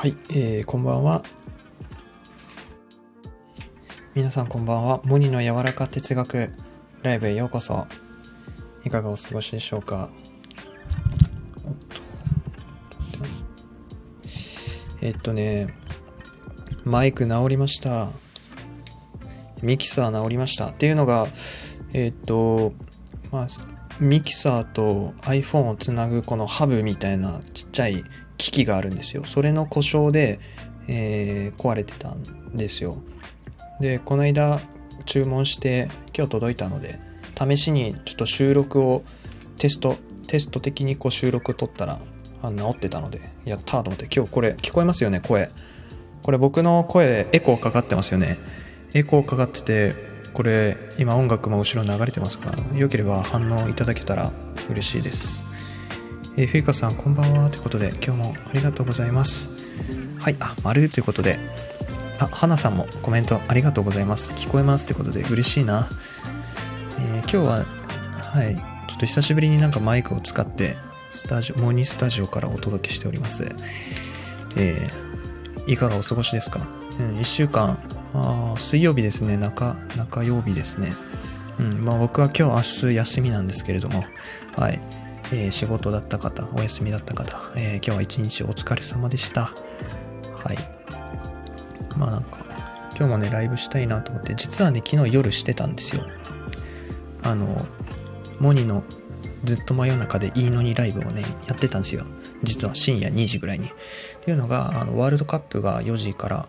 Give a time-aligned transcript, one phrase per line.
[0.00, 1.22] はい、えー、こんばんは。
[4.14, 5.02] 皆さんこんばんは。
[5.04, 6.52] モニの柔らか哲学
[7.02, 7.86] ライブへようこそ。
[8.86, 10.08] いかがお過ごしでしょうか。
[15.02, 15.68] えっとね、
[16.82, 18.08] マイク直りました。
[19.60, 20.68] ミキサー直りました。
[20.68, 21.26] っていうのが、
[21.92, 22.72] えっと、
[23.30, 23.46] まあ、
[23.98, 28.02] ミキサーと iPhone をつなぐこのハブみたいなちっちゃい
[28.40, 29.24] 機器があるんですよ。
[29.24, 30.40] それの故障で、
[30.88, 32.98] えー壊れてたんですよ。
[33.80, 34.60] で、この間
[35.04, 36.98] 注文して今日届いたので、
[37.38, 39.02] 試しにちょっと収録を
[39.58, 39.96] テスト、
[40.26, 42.00] テスト的にこう収録を取ったら、
[42.42, 45.50] あ治ってたので、やったーと思って、今日これ聞こえますよね、声。
[46.22, 48.38] これ僕の声、エコーかかってますよね。
[48.94, 49.94] エコーかかってて、
[50.32, 54.32] これ今音楽も後ろ流れてますが、良ければ反応いただけたら
[54.70, 55.49] 嬉しいです。
[56.40, 57.50] えー、フィーカさん、こんばんは。
[57.50, 59.50] ということで、今日もありがとうございます。
[60.18, 61.38] はい、あ、丸ということで、
[62.18, 64.32] あ、花さんもコメントありがとうございます。
[64.32, 65.86] 聞こえますってことで、嬉しいな。
[66.98, 67.66] えー今日は、
[68.22, 68.62] はい、ちょ
[68.96, 70.78] っと久しぶりになんかマイクを使って、
[71.10, 73.46] スタジオ、モニスタジオからお届けしております。
[74.56, 76.66] えーいかがお過ごしですか？
[76.98, 77.78] うん、1週間、
[78.14, 80.94] あ水曜日ですね、中、中曜日ですね。
[81.58, 84.06] うん、まあ僕は今日明日休みなんですけれども、
[84.56, 84.80] はい。
[85.32, 89.52] えー仕事だった方、お休みだった方、えー今日は一日お疲れ様でした。
[90.44, 90.58] はい。
[91.96, 92.38] まあなんか、
[92.96, 96.04] 今日もね、ライブしたいなと思って、実はね、昨日夜してたんですよ。
[97.22, 97.66] あの、
[98.38, 98.82] モニの
[99.44, 102.04] ずっと真夜中でいいのにライブをね、やってたんですよ。
[102.42, 103.66] 実は深夜2時ぐらいに。
[103.66, 103.70] っ
[104.24, 106.48] ていうのが、あの、ワールドカップが4時から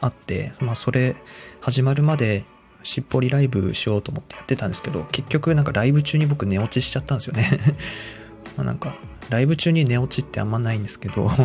[0.00, 1.16] あって、まあそれ
[1.60, 2.44] 始まるまで
[2.82, 7.60] しっぽりライブしようと思ってやってたんですけど、結局なんかライブ中に僕寝落ちしちゃったんですよね。
[8.56, 8.96] まなんか、
[9.30, 11.30] ライブ中に寝落ちってあんまないんですけど、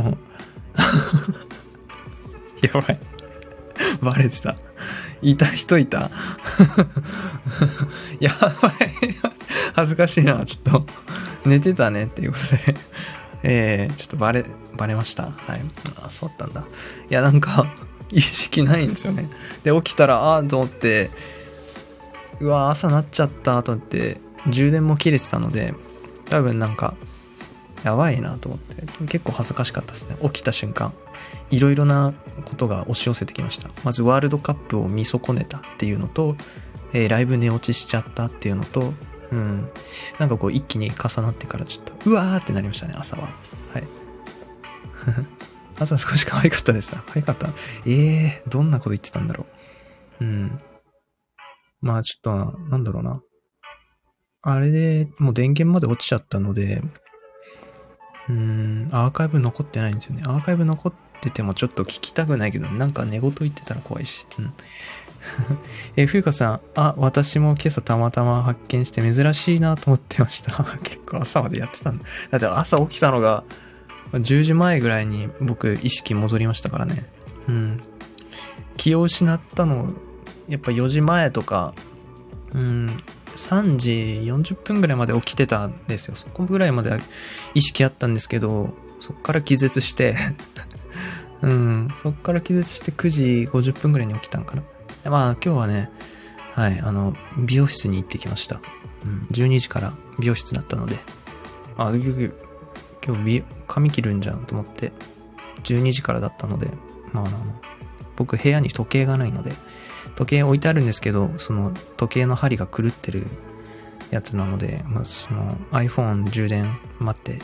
[2.62, 3.00] やばい。
[4.02, 4.56] バレてた。
[5.22, 6.12] いた人いた
[8.20, 8.74] やばい。
[9.74, 10.46] 恥ずかしいな。
[10.46, 10.86] ちょっと、
[11.46, 12.78] 寝てたねっていうことで。
[13.44, 14.46] えー、ちょっとバレ、
[14.78, 15.24] バレました。
[15.24, 15.62] はい。
[16.02, 16.66] あ、そうだったんだ。
[17.10, 17.68] いや、なんか、
[18.14, 19.30] 意識ないんですよね。
[19.64, 21.10] で、起きたら、あーと思って、
[22.40, 25.74] うわ、朝なっちゃったと思って、充電も切れてたので、
[26.30, 26.96] 多分なんか、
[27.84, 30.16] やばいなと思って、結構恥ずかしかったですね。
[30.22, 30.94] 起きた瞬間。
[31.52, 32.14] いろいろな
[32.46, 33.70] ことが押し寄せてきました。
[33.84, 36.36] まずワールドカップを見損ねたっていうのと、
[36.94, 38.94] えーライブ寝落ちしちゃったっていうのと、
[39.32, 39.70] うん。
[40.20, 43.30] なんかこう一気に重なってからちょっと、うわーってなりましたね、朝は。
[43.74, 43.84] はい。
[45.80, 46.94] 朝少し可愛かったです。
[46.96, 47.48] 可愛かった？
[47.86, 49.46] えー、どんなこと言ってたんだろ
[50.22, 50.26] う。
[50.26, 50.62] うん。
[51.82, 53.22] まあちょっと、なんだろうな。
[54.42, 56.82] あれでもう電源まで落ちちゃったので、
[58.30, 60.24] うーん、アーカイブ残ってないんですよね。
[60.26, 64.26] アーカイブ残っててもちょっと聞きたくないけど、なんか寝言言ってたら怖いし。
[64.40, 64.54] うん。
[65.96, 70.64] え、冬香さん、あ、私も今朝たまたま発見して珍しいなと思ってました。
[70.84, 72.06] 結構朝までやってたんだ。
[72.32, 73.46] だって朝起きたのが
[74.20, 77.06] 10時前ぐらいに僕意識戻りましたからね。
[77.48, 77.84] うん。
[78.78, 79.94] 気を失ったの、
[80.48, 81.74] やっぱ4時前とか、
[82.54, 82.98] うん、
[83.36, 83.92] 3時
[84.26, 86.16] 40分ぐらいまで起きてたんですよ。
[86.16, 86.98] そこぐらいまで
[87.54, 90.16] 意識あったんですけど、そっから気絶して、
[91.42, 94.64] うん、そっから気絶して9時50分ぐらいに起きたんかな。
[95.10, 95.90] まあ今日はね、
[96.54, 98.62] はい、あの、美容室に行ってきました。
[99.06, 101.00] うん、12時から美容室だったので、
[101.78, 101.92] あ、
[103.06, 104.92] 今日髪切るんじゃんと思って、
[105.64, 106.70] 12時からだったので、
[107.12, 107.38] まああの、
[108.16, 109.54] 僕部屋に時計がないので、
[110.16, 113.26] 時計置いてあるんですけど、その時計の針が狂ってる
[114.12, 117.42] やつなので、まあ、その iPhone 充電待って、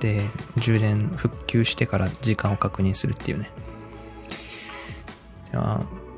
[0.00, 3.50] で、充電復旧してから時間を確認するっていうね。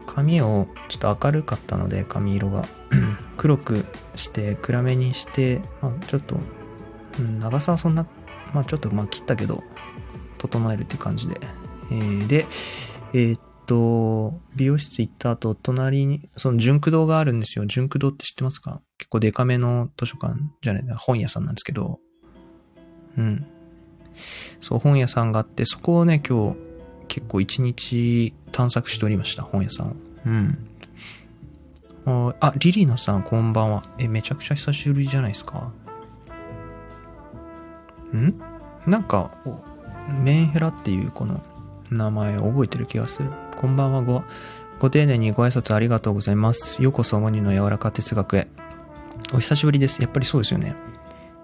[0.07, 2.67] 髪をちょっと明るかったので、髪色が
[3.37, 3.85] 黒く
[4.15, 6.37] して、暗めにして、まあ、ちょっと、
[7.19, 8.07] うん長さはそんな、
[8.53, 9.63] まあちょっとまあ切ったけど、
[10.39, 11.41] 整えるって感じで。
[11.91, 12.47] えーで、
[13.13, 17.67] えーっと、美容室行った後、隣に、その純駆堂があるんですよ。
[17.67, 18.81] 純駆堂って知ってますか？
[18.99, 22.01] 結構デカめの図書館じゃないな、本屋さんなんですけど。
[23.19, 23.47] うん。
[24.61, 26.59] そう、本屋さんがあって、そこをね、今日、
[27.09, 29.97] 結構一日探索しておりました、本屋さんを。
[30.27, 30.59] うん。
[32.41, 33.83] あリリーナさん、こんばんは。
[33.99, 35.73] え、めちゃくちゃ久しぶりじゃないですか？
[38.15, 38.35] ん？
[38.87, 39.31] なんか、
[40.23, 41.41] メンヘラっていうこの
[41.91, 43.31] 名前を覚えてる気がする。
[43.57, 44.23] こんばんはご、
[44.79, 46.83] ご丁寧にご挨拶ありがとうございます。
[46.83, 48.49] ようこそモニの柔らか哲学へ。
[49.35, 50.01] お久しぶりです。
[50.03, 50.77] やっぱりそうですよね。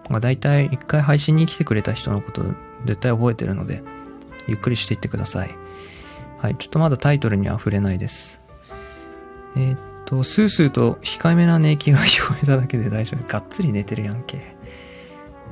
[0.08, 2.42] まあ、大体一回配信に来てくれた人のこと
[2.84, 3.82] 絶対覚えてるので、
[4.46, 5.54] ゆっくりしていってください。
[6.38, 6.56] はい。
[6.56, 8.40] ちょっとまだタイトルには触れないです。
[9.56, 13.26] えー、っと、スースーと控えめな寝息が聞こえただけで大丈夫。
[13.26, 14.51] がっつり寝てるやんけ。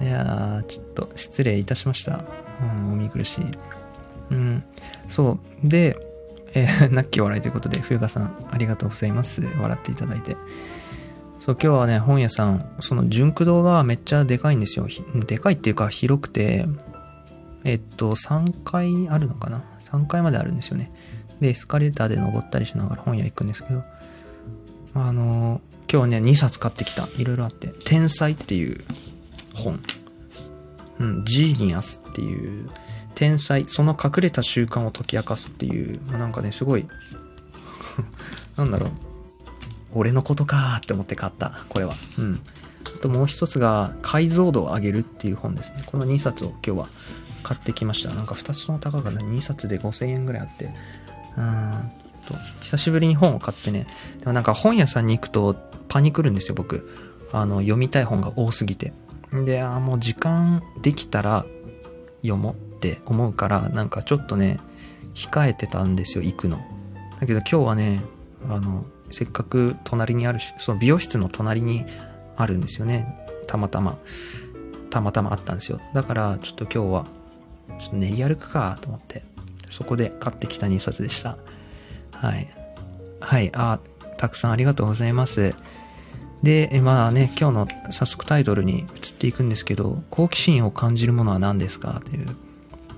[0.01, 2.25] いやー、ちょっと失礼いたしました。
[2.79, 3.45] うん、お見苦しい。
[4.31, 4.65] うん。
[5.09, 5.69] そう。
[5.69, 5.97] で、
[6.55, 9.43] えー、ナッキー笑いということで、冬川さん、ありがとうございます。
[9.43, 10.37] 笑っていただいて。
[11.39, 14.87] そう、今日はね、本屋さん、その純駆動がめっちゃでかいんですよ。
[15.27, 16.67] でかいっていうか広くて、
[17.65, 20.93] えっと、3階あるのかな ?3 階まであるんですよね。
[21.41, 23.83] で、エスカレーターで登ったりしながら本屋行くんですけど、
[24.95, 25.61] あの、
[25.91, 27.09] 今日ね、2冊買ってきた。
[27.19, 27.69] いろいろあって。
[27.85, 28.85] 天才っていう
[29.55, 29.79] 本。
[30.99, 32.69] うん、ジーニアスっていう、
[33.15, 36.87] 天才、その隠れた習慣を解き明かすっていう、まあ、なんかね、すごい
[38.57, 38.91] なんだろう。
[39.93, 41.65] 俺のことかーって思って買った。
[41.69, 41.95] これは。
[42.19, 42.41] うん。
[42.95, 45.83] あともう一つが、解像度を上げるっていう本ですね。
[45.87, 46.89] この2冊を今日は
[47.43, 48.11] 買ってきました。
[48.15, 50.71] なんか2つの高かな2冊で5000円ぐらいあって。
[51.37, 51.91] うん
[52.27, 53.87] と、久しぶりに本を買ってね。
[54.21, 55.57] でもなんか本屋さんに行くと
[55.89, 56.89] パニクるんですよ、僕。
[57.33, 58.93] あの、読みたい本が多すぎて。
[59.33, 61.47] で、あもう時間できたら
[62.23, 64.59] 読もうって思うから、なんかちょっとね、
[65.15, 66.59] 控えてたんですよ、行くの。
[67.21, 68.03] だけど今日はね、
[68.49, 71.85] あの、せっかく隣にあるし、その美容室の隣に
[72.37, 73.27] あるんですよね。
[73.47, 73.99] たまたま。
[74.89, 75.81] たまたまあったんですよ。
[75.95, 77.07] だから、ちょっと今日は、
[77.79, 79.25] ちょっと練り歩くかと思って、
[79.69, 81.37] そこで買ってきた2冊でした。
[82.13, 82.49] はい。
[83.21, 83.79] はい、あ、
[84.17, 85.55] たくさんありがとうございます。
[86.43, 92.01] で、まあね、今日の早速タイトルに移っていくんですけど、好奇心を感じるものは何ですか？
[92.05, 92.29] という、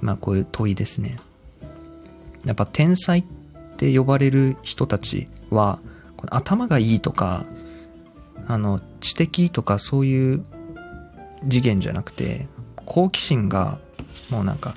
[0.01, 1.19] まあこういう問いですね。
[2.45, 3.25] やっぱ天才っ
[3.77, 5.81] て呼ばれる人たちは、
[6.31, 7.45] 頭がいいとか、
[8.47, 10.45] あの、知的とかそういう
[11.49, 12.47] 次元じゃなくて、
[12.85, 13.79] 好奇心が
[14.31, 14.77] もうなんか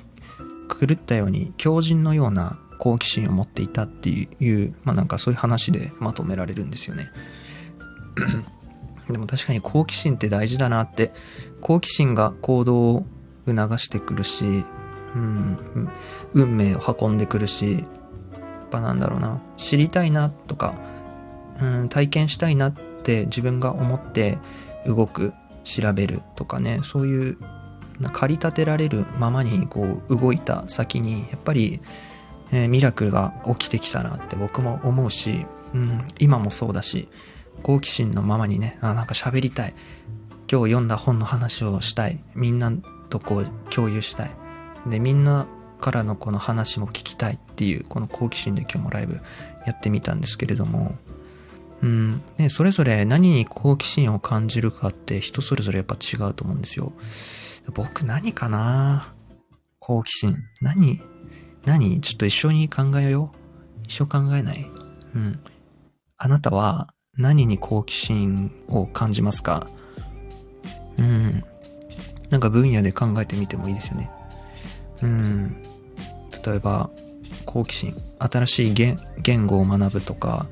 [0.68, 4.24] 狂ったように強靭のような好奇心を持っていたってい
[4.64, 7.06] う、まあなんかそういう話でまとめられるんですよね。
[9.08, 11.12] でも確かに好奇心って大事だなって、
[11.60, 13.06] 好奇心が行動を
[13.46, 14.64] 促してくるし、
[15.14, 15.58] うん、
[16.34, 20.74] 運命を運んでくるし、やっぱなんだろうな、知りたいなとか、
[21.60, 24.38] うん、体験したいなって自分が思って
[24.86, 25.32] 動く、
[25.64, 27.38] 調べるとかね、そういう
[28.00, 31.80] 駆り立てられるままにこう動いた先に、やっぱり、
[32.52, 37.08] えー、ミラクルが起きてきたなって僕も思うし、うん、今もそうだし、
[37.66, 39.74] 好奇心のままにね、あ、なんか喋りたい。
[40.48, 42.22] 今日読んだ本の話をしたい。
[42.36, 42.70] みんな
[43.10, 44.30] とこう共有したい。
[44.86, 45.48] で、みんな
[45.80, 49.20] からのこの話も聞きたいっていう、この好奇心で今日もライブ
[49.66, 50.96] やってみたんですけれども、
[51.82, 56.92] うん、ね、それぞれ何に好奇心を感じるかって人それぞれやっぱ違うと思うんですよ。
[57.74, 59.12] 僕何かな？
[59.80, 60.36] 好奇心。
[60.60, 61.00] 何
[61.64, 62.00] 何？
[62.00, 63.36] ちょっと一緒に考えよう。
[63.88, 64.70] 一緒考えない？
[65.16, 65.40] うん。
[66.16, 69.66] あなたは何に好奇心を感じますか？
[70.98, 71.44] うん。
[72.30, 74.10] なんか分野で考えてみてもいいですよね。
[75.02, 75.62] うん。
[76.44, 76.90] 例えば、
[77.44, 77.96] 好奇心。
[78.18, 80.46] 新しい言言語を学ぶとか、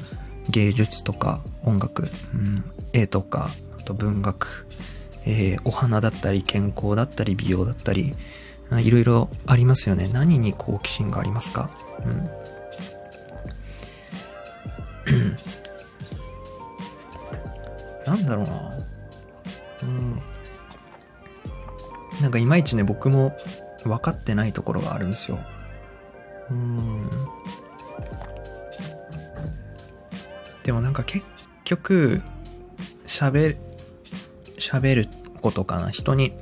[0.50, 4.66] 芸術とか音楽、うん、絵とか、あと文学、
[5.24, 8.14] えー、お花だったり健康だったり美容だったり、
[8.70, 10.08] いろいろありますよね。
[10.12, 11.70] 何に好奇心がありますか？
[12.04, 12.28] うん。
[18.06, 18.72] なんだろうな。
[19.82, 20.22] うん。
[22.20, 23.36] なんかいまいちね、僕も
[23.84, 25.38] 分かってないところがあるんですよ。
[26.50, 27.10] うん。
[30.62, 31.24] でもなんか結
[31.64, 32.22] 局、
[33.06, 33.56] 喋る、
[34.58, 35.08] 喋る
[35.40, 35.90] ことかな。
[35.90, 36.32] 人に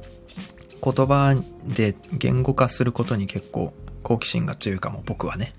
[0.83, 1.35] 言葉
[1.77, 5.53] で言語化することに結構好奇心が強いかも、僕はね。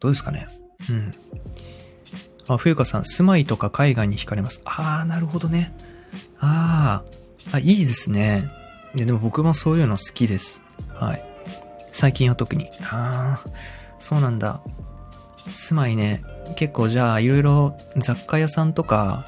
[0.00, 0.46] どうですかね
[0.90, 1.10] うん。
[2.48, 4.60] あ、冬香さん、住まいとか海外に惹かれます。
[4.64, 5.74] ああ、なるほどね。
[6.40, 7.02] あ
[7.52, 8.48] あ、あ、いいですね。
[8.94, 10.62] いや、でも僕もそういうの好きです。
[10.94, 11.24] はい。
[11.92, 12.66] 最近は特に。
[12.82, 13.50] ああ、
[13.98, 14.60] そうなんだ。
[15.48, 16.22] 住まいね。
[16.56, 19.24] 結構じゃあ、いろいろ雑貨屋さんとか、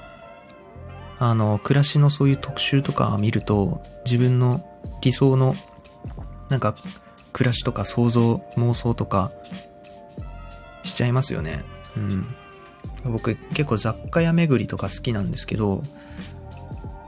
[1.19, 4.65] あの、暮らしのそういう特集とか見ると、自分の
[5.03, 5.55] 理想の、
[6.49, 6.75] なんか、
[7.33, 9.31] 暮らしとか想像、妄想とか、
[10.83, 11.63] しちゃいますよね。
[11.97, 12.27] うん。
[13.05, 15.83] 僕結構雑貨屋巡りとか好きなんですけど、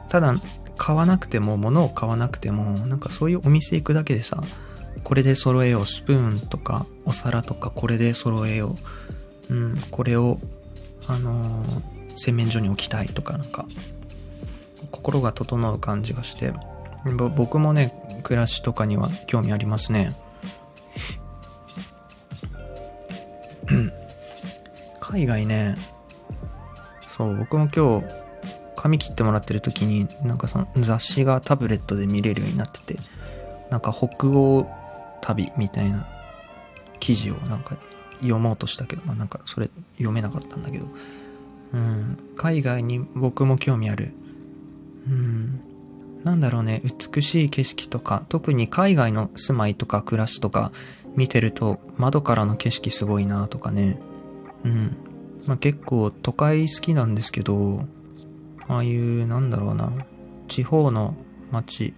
[0.09, 0.35] ただ
[0.77, 4.43] 買わなくても、物を買わなくても、なんかそういうお店行くだけでさ、
[5.05, 8.75] これで揃えよう、スプーンとかお皿とかこれで揃えよ
[9.51, 10.39] う、うん、これを、
[11.07, 11.83] あのー、
[12.17, 13.67] 洗面所に置きたいとかなんか、
[14.91, 16.53] 心が整う感じがして、
[17.37, 20.13] 僕もね、暮らしとかには興味ありますね。
[25.13, 25.77] 海外ね、
[27.07, 28.07] そう、僕も今日、
[28.77, 32.97] 髪切ってもらってる時に、なんかその雑誌がタブレットで見れるようになってて、
[33.69, 34.67] なんか北欧
[35.21, 36.07] 旅みたいな
[36.99, 37.77] 記事をなんか
[38.23, 40.87] 読もうとしたけど、まあなんかそれ読めなかったんだけど、
[41.75, 44.15] うん、海外に僕も興味ある。
[45.07, 45.61] うん、
[46.25, 46.81] なんだろうね、
[47.13, 50.73] 美しい景色とか、特に海外の住まいとか暮らしとか
[51.17, 53.99] 見てると窓からの景色すごいなとかね。
[54.65, 54.97] うん。
[55.47, 57.87] まあ結構都会好きなんですけど、
[58.69, 59.93] ああいうなんだろうな、
[60.49, 61.15] 地方の
[61.51, 61.95] 街、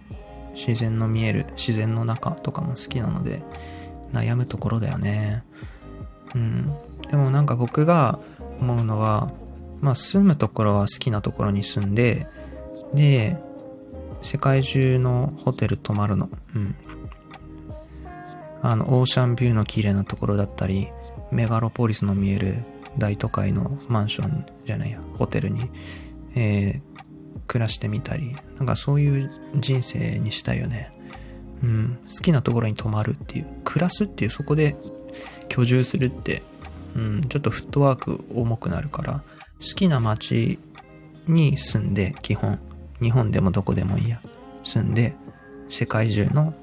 [0.53, 3.43] 自然の見える自然の中とかも好きなので
[4.13, 5.43] 悩むところだよね。
[6.33, 6.65] うん。
[7.09, 8.19] でもなんか僕が
[8.59, 9.31] 思うのは、
[9.81, 12.25] まあ住むところは好きなところに住んで、
[12.93, 13.37] で、
[14.21, 16.29] 世界中のホテル泊まるの。
[16.55, 16.75] うん。
[18.61, 20.87] あの、オーシャンビューの綺麗なところだったり、
[21.31, 22.63] メガロポリスの見える
[22.97, 25.69] 大都会のマンションじゃないや、ホテルに、
[26.35, 30.91] えー、暮らしてみたり、なんかそういう人生にしたいよね。
[31.63, 31.99] うん。
[32.09, 34.75] 好きなところに泊まるっていう、暮らすっていうそこで
[35.49, 36.41] 居住するって、
[36.95, 39.23] うん、ちょっとフットワーク重くなるから、
[39.59, 40.59] 好きな街
[41.27, 42.59] に住んで、基本、
[43.01, 44.21] 日本でもどこでもいいや、
[44.63, 45.15] 住んで、
[45.69, 46.53] 世界中の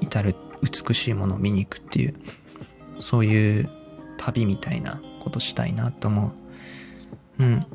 [0.00, 2.14] 至る美しいものを見に行くっていう、
[2.98, 3.70] そういう
[4.20, 6.32] 旅みたいなことしたいなと思
[7.38, 7.44] う。
[7.44, 7.66] うん。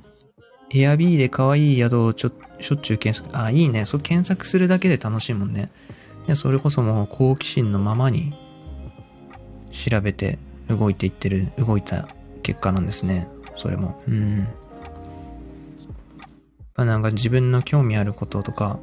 [0.72, 3.86] エアビーで可愛い宿をちょ、しょっちゅう検索、あ、いいね。
[3.86, 5.72] そう検索するだけで楽しいもんね。
[6.28, 8.34] で、それこそもう好奇心のままに
[9.72, 10.38] 調べて
[10.68, 12.08] 動いていってる、動いた
[12.44, 13.28] 結果なんですね。
[13.56, 14.00] それも。
[14.08, 14.48] うん。
[16.76, 18.80] まあ、なんか自分の興味あることとか、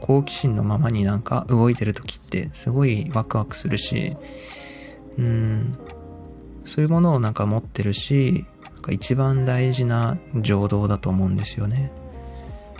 [0.00, 4.16] 好奇心のままになんか動いてる時ってすごいワクワクするし、
[5.18, 5.78] うん、
[6.66, 8.44] そういうものをなんか持ってるし、
[8.74, 11.92] なんか一番大事な情動だと思うんですよね。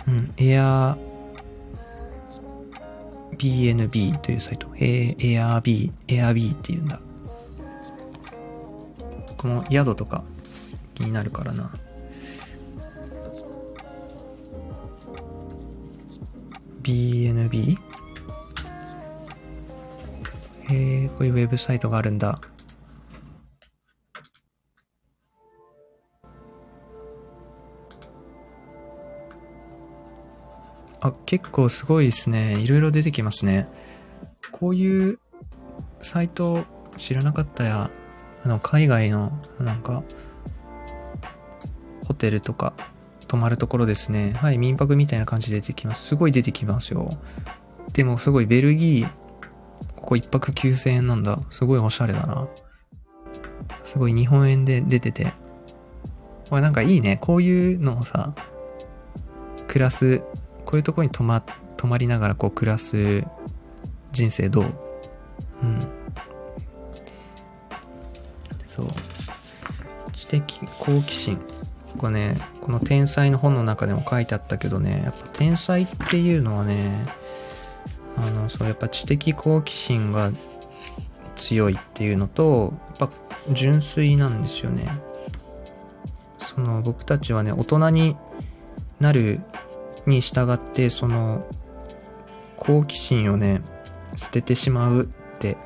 [0.07, 1.07] うん、エアー
[3.37, 4.67] BNB というサイト。
[4.77, 6.99] エアー B、エアー B っていうんだ。
[9.37, 10.23] この宿とか
[10.95, 11.71] 気になるからな。
[16.81, 17.77] BNB?
[20.69, 22.41] えー、こういうウェブサイトがあるんだ。
[31.07, 32.59] あ、結構すごいですね。
[32.59, 33.67] いろいろ出てきますね。
[34.51, 35.19] こういう
[36.01, 36.63] サイト
[36.97, 37.91] 知らなかったや。
[38.43, 40.03] あの、海外の、なんか、
[42.05, 42.73] ホテルとか、
[43.27, 44.33] 泊まるところですね。
[44.33, 46.05] はい、民泊みたいな感じで出てきます。
[46.05, 47.17] すごい出てきますよ。
[47.93, 49.09] でもすごいベルギー、
[49.95, 51.39] ここ1泊9000円なんだ。
[51.49, 52.47] すごいおしゃれだな。
[53.83, 55.33] すごい日本円で出てて。
[56.49, 57.17] これなんかいいね。
[57.19, 58.33] こういうのをさ、
[59.67, 60.21] 暮らす、
[60.67, 61.41] こういうとこに泊ま、
[61.77, 63.23] 泊まりながらこう暮らす
[64.11, 64.65] 人生どう？
[65.63, 65.87] うん。
[68.67, 68.87] そう。
[70.11, 71.39] 知的好奇心。
[71.97, 77.01] これね、この天才の本の中でも書いてあったけどね、やっぱ天才っていうのはね、
[78.17, 80.31] あの、そう、やっぱ知的好奇心が
[81.37, 83.17] 強いっていうのと、やっぱ
[83.53, 84.91] 純粋なんですよね。
[86.39, 88.17] その僕たちはね、大人に
[88.99, 89.39] なる
[90.07, 91.45] に従って、その
[92.55, 93.61] 好奇心をね、
[94.15, 95.57] 捨ててしまうって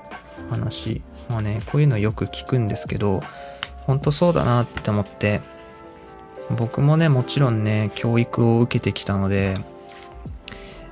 [0.50, 1.02] 話。
[1.30, 3.24] まあね、こういうのよく聞くんですけど、
[3.86, 5.42] ほんとそうだなって思って、
[6.58, 9.54] 僕もね、もちろんね、教育を受けてきたので、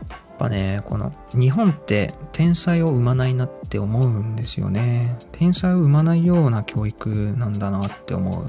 [0.09, 5.17] やっぱね、この、日本って天才を生まないなって思うんですよね。
[5.33, 8.45] 天才を生まないような教育なんだなって思う。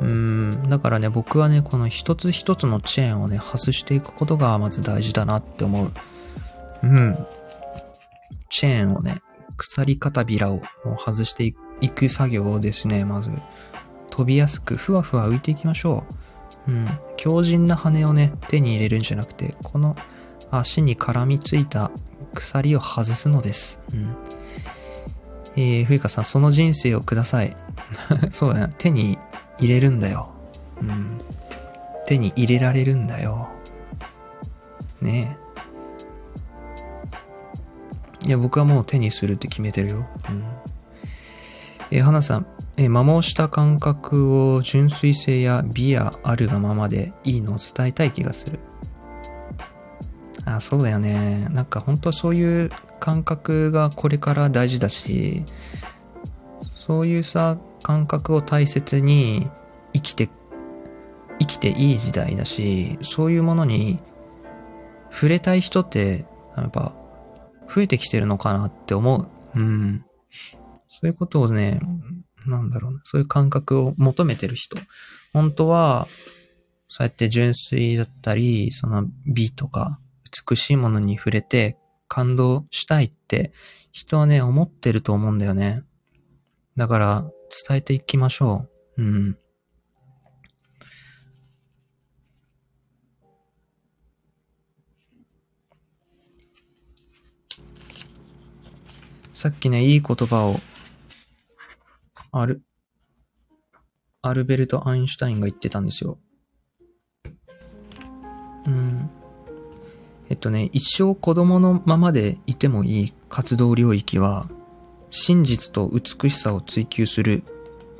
[0.00, 5.92] うん、だからね、僕はね、この一つ一つのチェーンをね、外していくことがまず大事だなって思う。
[6.82, 7.26] うん。
[8.50, 9.22] チェーンをね、
[9.56, 10.60] 鎖片びらを
[10.98, 11.44] 外して
[11.80, 13.30] いく作業をですね、まず
[14.10, 16.04] 飛びやすくふわふわ浮いていきましょ
[16.68, 16.72] う。
[16.72, 16.98] うん。
[17.16, 19.96] 強靭な羽をね、手に入れるんじゃなくて、この
[20.50, 21.90] 足に絡みついた
[22.34, 23.80] 鎖を外すのです。
[23.92, 24.16] うん。
[25.56, 27.56] えー、ふゆかさん、その人生をください。
[28.30, 29.18] そうだな、手に
[29.58, 30.30] 入れるんだよ。
[30.80, 31.20] うん。
[32.06, 33.48] 手に入れられるんだよ。
[35.00, 35.36] ね
[38.24, 38.28] え。
[38.28, 40.06] いや、僕はもう手にするって決めてるよ。
[40.28, 40.44] うん。
[41.90, 42.46] えー、花さん、
[42.76, 48.58] え摩耗した感覚を純粋性や美やあるがままでいいのを伝えたい気がする。
[50.44, 51.48] あ、そうだよね。
[51.50, 55.44] なんか本当そういう感覚がこれから大事だし、
[56.68, 59.48] そういうさ、感覚を大切に
[59.92, 60.28] 生きて、
[61.38, 63.98] 生きていい時代だし、そういうものに
[65.10, 66.24] 触れたい人って、
[66.56, 66.94] やっぱ、
[67.72, 69.28] 増えてきてるのかなって思う。
[69.58, 70.04] うん。
[70.88, 71.80] そういうことをね、
[72.46, 74.76] なんだろうな、そういう感覚を求めてる人。
[75.32, 76.06] 本当は、
[76.88, 79.98] そうやって純粋だったり、その美とか
[80.48, 81.76] 美しいものに触れて
[82.08, 83.52] 感動したいって
[83.92, 85.82] 人はね、思ってると思うんだよね。
[86.76, 87.30] だから
[87.66, 89.02] 伝えていきましょう。
[89.02, 89.38] うん。
[99.34, 100.60] さっきね、いい言葉を、
[102.32, 102.62] アル、
[104.22, 106.18] アルベルト・アインシュタインが言ってたんですよ。
[108.66, 109.10] うん。
[110.28, 114.48] えっとね、一生子供のままでいてもいい活動領域は、
[115.16, 117.42] 真実と美しさを追求する、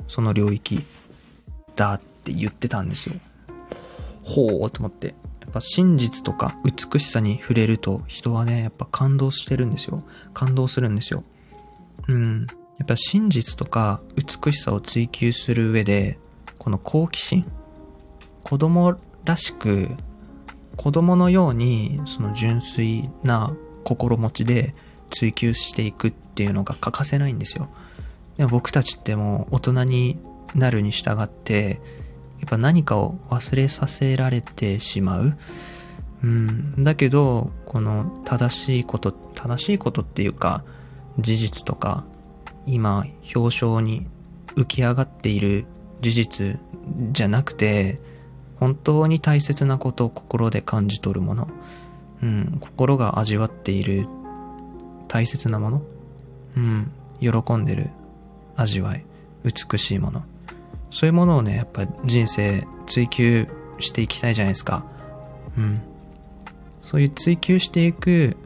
[0.07, 0.83] その領域
[1.75, 3.15] だって言ってたんですよ。
[4.23, 5.15] ほうと思って。
[5.41, 10.03] やっぱ真実とか美しさに触れると人はね、やっぱ感動してるんですよ。
[10.35, 11.23] 感動するんですよ。
[12.07, 12.45] うん。
[12.77, 16.19] やっぱ真実とか美しさを追求する上で、
[16.59, 17.43] この好奇心、
[18.43, 19.89] 子供らしく
[20.75, 24.75] 子供のようにその純粋な心持ちで
[25.09, 27.67] 追求していくっていうのが欠かせないんですよ。
[28.35, 30.19] でも僕たちってもう大人に
[30.53, 31.81] なるに従って、
[32.39, 35.37] やっぱ何かを忘れさせられてしまう。
[36.23, 36.83] うん。
[36.83, 40.63] だけど、この正しいこと、正しいことっていうか、
[41.17, 42.05] 事実とか、
[42.67, 44.05] 今、表彰に
[44.55, 45.65] 浮き上がっている
[46.01, 46.59] 事実
[47.11, 47.99] じゃなくて、
[48.59, 51.47] 本当に大切なことを心で感じ取るもの、
[52.21, 54.07] うん、心が味わっている
[55.07, 55.81] 大切なもの、
[56.57, 56.91] うん、
[57.21, 57.89] 喜んでる
[58.55, 59.05] 味わい、
[59.43, 60.23] 美しいもの、
[60.89, 63.47] そういうものをね、やっぱ人生追求
[63.79, 64.85] していきたいじゃないですか。
[65.57, 65.81] うん。
[66.81, 68.37] そういう追求していく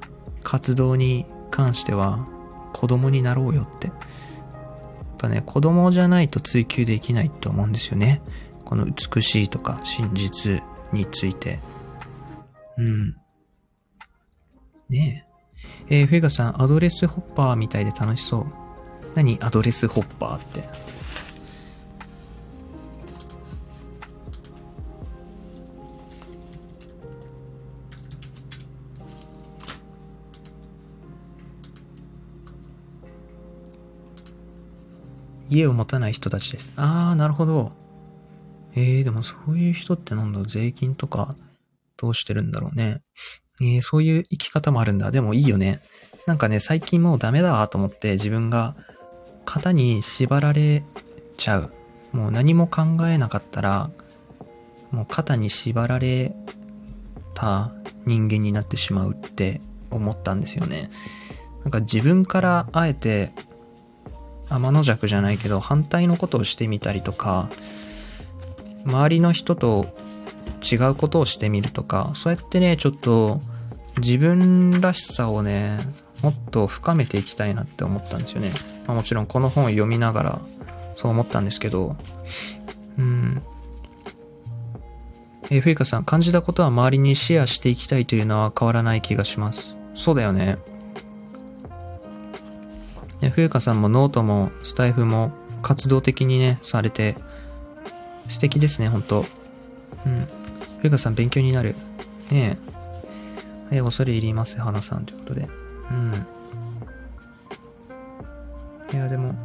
[0.44, 2.28] 活動に関しては
[2.74, 3.88] 子供になろうよって。
[3.88, 3.98] やっ
[5.18, 8.22] ぱね、子供じゃないと追求できないって思うんですよね。
[8.66, 11.60] この美しいとか真実について。
[12.78, 13.16] うん。
[14.90, 15.31] ねえ。
[15.94, 18.46] えー、フェガさん、アドレスホッパーみたいで楽しそう。
[19.14, 19.38] 何？
[19.42, 20.64] アドレスホッパーって。
[35.50, 36.72] 家を持たない人たちです。
[36.78, 37.74] あー、なるほど。
[38.76, 41.36] えー、でもそういう人ってなんだ税金とか
[41.98, 43.02] どうしてるんだろうね。
[43.60, 45.12] えー、そういう生き方もあるんだ。
[45.12, 45.82] でもいいよね。
[46.26, 48.76] なんかね、最近もうダメだと思って自分が
[49.46, 50.84] 型に縛られ
[51.38, 51.74] ちゃう。
[52.12, 53.90] もう何も考えなかったら、
[54.92, 56.36] もう肩に縛られ
[57.34, 57.72] た
[58.06, 60.90] 人間になってしまうって思ったんですよね。
[61.64, 63.32] なんか自分からあえて
[64.50, 67.50] 天の弱じゃないけど反対のことをしてみたりとか、
[68.86, 69.96] 周りの人と
[70.62, 73.42] 違うことをしてみるとか、そうやってね、ちょっと
[73.98, 75.80] 自分らしさをね、
[76.22, 78.52] もっと深めていきたいなって思ったんですよね。
[78.88, 80.42] まあ、もちろんこの本を読みながら
[80.96, 81.96] そう思ったんですけど、
[82.98, 83.42] うん。
[85.50, 89.76] えー、ふいかさん、感じたことは周りにシェアしていきたいというのは変わらない気がします。
[89.96, 90.58] そうだよね。
[93.22, 97.16] ね、ふゆかさんもノートもスタイフも活動的にね、されて、
[98.30, 99.26] 素敵ですね、ほんと。
[100.06, 100.28] うん。
[100.82, 101.76] ふうかさん勉強になる。
[102.32, 102.58] ね
[103.72, 103.76] え。
[103.76, 105.48] はい、恐れ入ります、花さんということで。
[105.92, 106.26] うん。
[108.94, 109.36] いや、でも、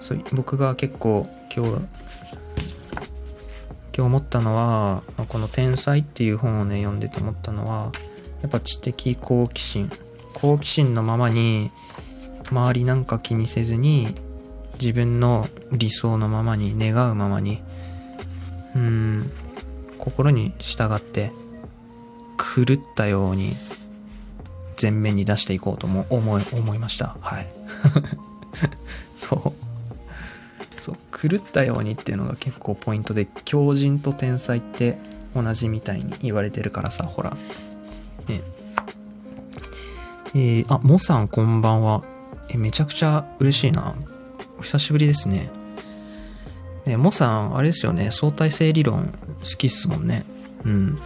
[0.00, 1.86] そう、僕が結構今日、今
[3.92, 7.92] 日思ったのは、この天才っていう本をね、読んでて思ったのは、
[8.40, 9.90] やっぱ知的好奇心。
[10.34, 11.70] 好奇心のままに、
[12.50, 14.14] 周りなんか気にせずに、
[14.80, 17.62] 自分の理想のままに、願うままに、
[18.74, 19.30] うん、
[20.00, 21.30] 心に従って
[22.38, 23.54] 狂ったように
[24.80, 27.16] 前面に出していこうとも思い、思いました。
[27.20, 27.46] はい。
[29.16, 30.80] そう。
[30.80, 30.96] そう、
[31.28, 34.98] 狂ったようにっていうのが結構ポイントで、狂人と天才って
[35.34, 37.36] 同じみたいに言われてるからさ、ほら。
[38.26, 38.40] ね。
[40.34, 42.02] えー、あ、モさんこんばんは。
[42.48, 43.94] え、めちゃくちゃ嬉しいな。
[44.58, 45.50] お久しぶりですね。
[46.90, 50.24] ね、モさん、あれですよね、相対性理論好きっすもんね。
[50.64, 50.98] うん。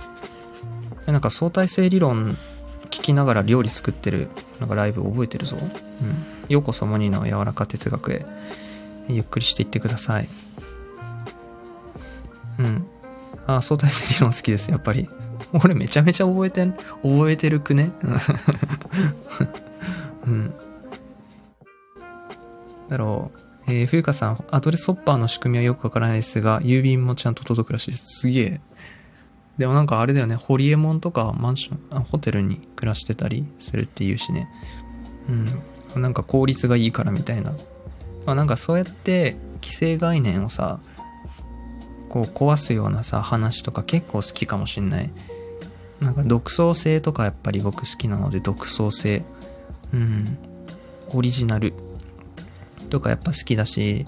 [1.06, 2.38] なんか相対性理論
[2.86, 4.28] 聞きながら料理作ってる、
[4.60, 5.56] なんかライブ覚えてるぞ。
[5.60, 6.48] うん。
[6.48, 8.26] ようこそモニーの柔らか哲学へ。
[9.08, 10.28] ゆっくりしていってください。
[12.58, 12.86] うん。
[13.46, 15.06] あ、相対性理論好きです、やっぱり。
[15.52, 17.92] 俺めちゃめちゃ覚えてん、覚えてるくね
[20.26, 20.54] うん。
[22.88, 23.43] だろう。
[23.66, 28.20] えー、冬香さん、アドレスホッパーの仕組みはよくわからないですが、郵便もちゃんと届くらしいです。
[28.20, 28.60] すげえ。
[29.58, 34.48] でもなんかあれだよね、ホリエモンとかマンション、ホテルに暮らしてたりするっていうしね。
[35.28, 36.02] うん。
[36.02, 37.52] なんか効率がいいからみたいな。
[38.26, 40.80] まあなんかそうやって既成概念をさ、
[42.08, 45.10] こう壊すようなさ、話とか結構好きかもしんない。
[46.00, 49.24] なんか独創性とかやっぱり僕好きなので独創性。
[49.92, 50.38] うん。
[51.14, 51.74] オリジナル
[52.90, 54.04] とかやっぱ好きだし、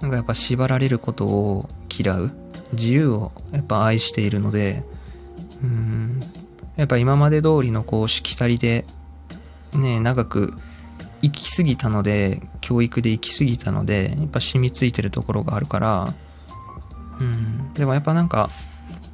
[0.00, 2.32] なんかやっぱ縛られることを嫌う。
[2.72, 4.82] 自由をやっぱ愛しているので、
[5.62, 6.20] うん。
[6.76, 8.84] やっぱ今まで通りのこう、しきたりで、
[9.74, 10.54] ね、長く
[11.22, 16.14] 行き過ぎたので、教育で行き過ぎたので、やっぱ染みついてるところがあるから、
[17.20, 17.72] うん。
[17.74, 18.50] でもやっぱなんか、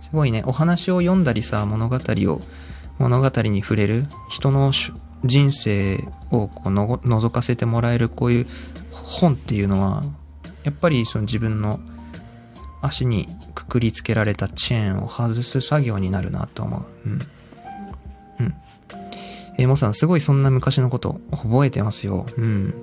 [0.03, 2.41] すごいね、お話を読んだりさ、物語を、
[2.99, 4.73] 物語に触れる人の
[5.25, 8.47] 人生をこうの覗かせてもらえるこういう
[9.11, 10.03] 本っていうのは、
[10.63, 11.81] やっぱりその自分の
[12.81, 17.09] 足にくくりつけられたチェーンを外す作業になるなと思う。
[17.09, 17.13] うん。
[18.41, 18.55] うん。
[19.59, 22.27] えー、もさん、すごいそんな昔のこと覚えてますよ。
[22.37, 22.75] うん。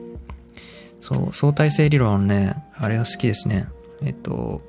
[1.02, 3.66] そう、相対性理論ね、あれは好きですね。
[4.04, 4.62] えっと、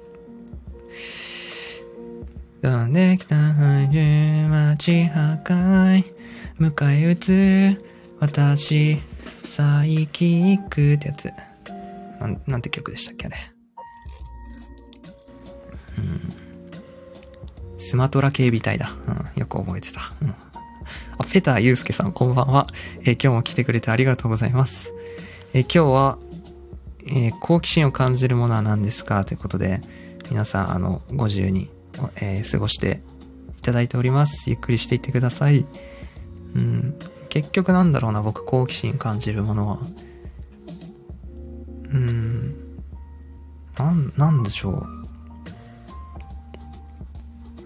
[2.62, 6.04] 飛んできた街破壊、
[6.58, 7.84] 迎え撃つ
[8.20, 8.98] 私、
[9.46, 11.47] サイキックってやつ。
[12.20, 13.36] なん、なんて曲でしたっけあれ。
[15.98, 16.00] う
[17.76, 17.80] ん。
[17.80, 18.92] スマトラ警備隊だ。
[19.06, 19.40] うん。
[19.40, 20.00] よく覚えてた。
[20.22, 20.30] うん。
[20.30, 20.34] あ、
[21.20, 22.66] フェターユースケさん、こんばんは。
[23.00, 24.92] えー、今日も来てくれてありがとうございます。
[25.54, 26.18] えー、今日は、
[27.06, 29.24] えー、好奇心を感じるものは何ですか？
[29.24, 29.80] ということで、
[30.30, 31.70] 皆さん、あの、ご自由に、
[32.20, 33.00] え、過ごして
[33.58, 34.50] いただいております。
[34.50, 35.64] ゆっくりしていってください。
[36.54, 36.98] うん。
[37.30, 39.80] 結局なんだろうな、僕好奇心感じるものは。
[44.18, 44.86] なん、でしょう。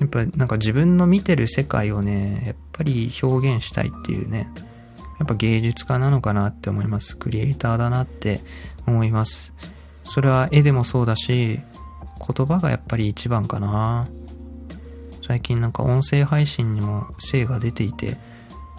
[0.00, 4.48] やっぱりなんか自分の見てる世界をね、やっぱり表現したいっていうね。
[5.18, 7.16] やっぱ芸術家なのかなって思います。
[7.16, 8.40] クリエイターだなって
[8.86, 9.52] 思います。
[10.04, 11.60] それは絵でもそうだし、
[12.34, 14.08] 言葉がやっぱり一番かな。
[15.24, 18.16] 最近なんか音声配信にも精が出ていて、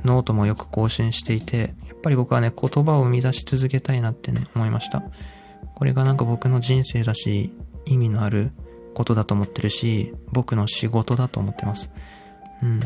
[0.04, 5.02] ノートもよく更新していて、やっぱり僕はね、言葉を生み出し続けたいなってね、思いました。
[5.76, 7.52] これがなんか僕の人生だし、
[7.86, 8.52] 意味のある
[8.94, 11.90] ことだと思ってるし、僕の仕事だと思ってます。
[12.62, 12.80] うん。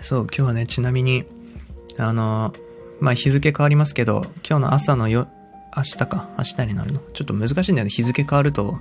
[0.00, 1.24] そう、今日はね、ちなみに、
[1.98, 2.52] あの、
[3.00, 5.28] まあ、日付変わりますけど、今日の朝のよ、
[5.76, 6.28] 明日か。
[6.36, 7.00] 明日になるの？
[7.14, 7.90] ちょっと難しいんだよね。
[7.90, 8.76] 日付変わると、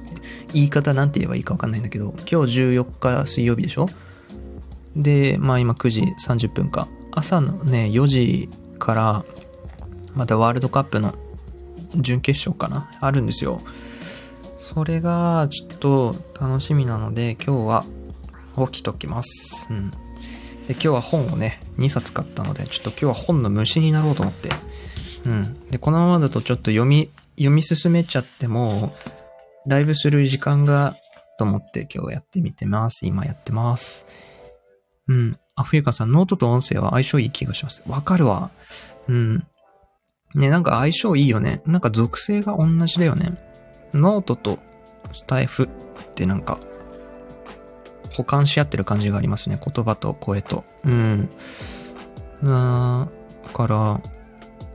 [0.54, 3.88] 言い方なんて言えばいいかわかんないんだけど、今日14日水曜日でしょ？
[4.96, 6.88] で、まあ今9時30分か。
[7.12, 8.50] 朝のね、4時
[8.80, 9.26] から、
[10.16, 11.14] またワールドカップの
[11.96, 13.60] 準決勝かなあるんですよ。
[14.60, 17.86] それが、ちょっと楽しみなので、今日は
[18.68, 19.68] 起きときます。
[19.70, 19.92] うん。
[19.92, 19.98] で、
[20.74, 24.50] 今日は本をね、2冊買ったので、ちょっと今日は本の虫になろうと思って、
[25.26, 25.70] うん。
[25.70, 28.94] で、このままだとちょっと読み、読み進めちゃっても、
[29.68, 30.96] ライブする時間が、
[31.38, 33.06] と思って今日やってみてます。
[33.06, 34.06] 今やってます。
[35.12, 35.38] うん。
[35.56, 37.84] あ、冬香さん、ノートと音声は相性いい気がします。
[37.88, 38.50] わかるわ。
[39.10, 39.46] うん。
[40.34, 41.62] ね、なんか相性いいよね。
[41.66, 43.34] なんか属性が同じだよね。
[43.94, 44.60] ノートと
[45.12, 45.68] スタイフっ
[46.16, 46.60] てなんか、
[48.14, 49.60] 補完し合ってる感じがありますね。
[49.64, 50.64] 言葉と声と。
[50.86, 51.30] うん。
[52.44, 53.10] だ
[53.54, 54.02] から、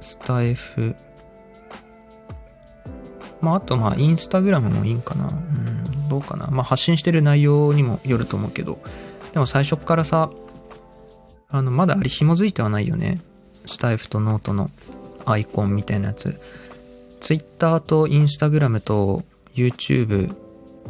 [0.00, 0.94] スタイフ。
[3.40, 5.28] まあ、あと、まあ、インスタグラムもいいんかな。
[5.28, 6.48] うん、どうかな。
[6.48, 8.78] まあ、発信してる内容にもよると思うけど。
[9.36, 10.30] でも最初からさ、
[11.50, 13.20] あの、まだあれ紐づいてはないよね。
[13.66, 14.70] スタイフとノートの
[15.26, 16.40] アイコンみたいなやつ。
[17.20, 20.34] ツイッターとインスタグラムと YouTube、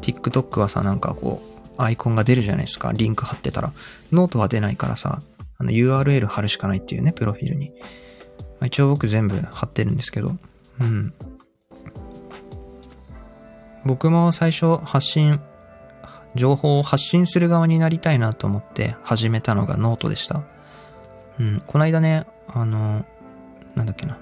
[0.00, 1.42] TikTok はさ、なんかこ
[1.76, 2.92] う、アイコンが出るじゃないですか。
[2.92, 3.72] リンク貼ってたら。
[4.12, 5.22] ノートは出ないからさ、
[5.58, 7.72] あの URL 貼るしかないっていうね、プロフィールに。
[8.64, 10.36] 一応僕全部貼ってるんですけど、
[10.80, 11.12] うん。
[13.84, 15.40] 僕も最初発信、
[16.36, 20.42] 情報を発信する側になりたいなと思って始めたのがノートでした。
[21.40, 21.62] うん。
[21.66, 23.04] この間ね、あの、
[23.74, 24.18] なんだっけな。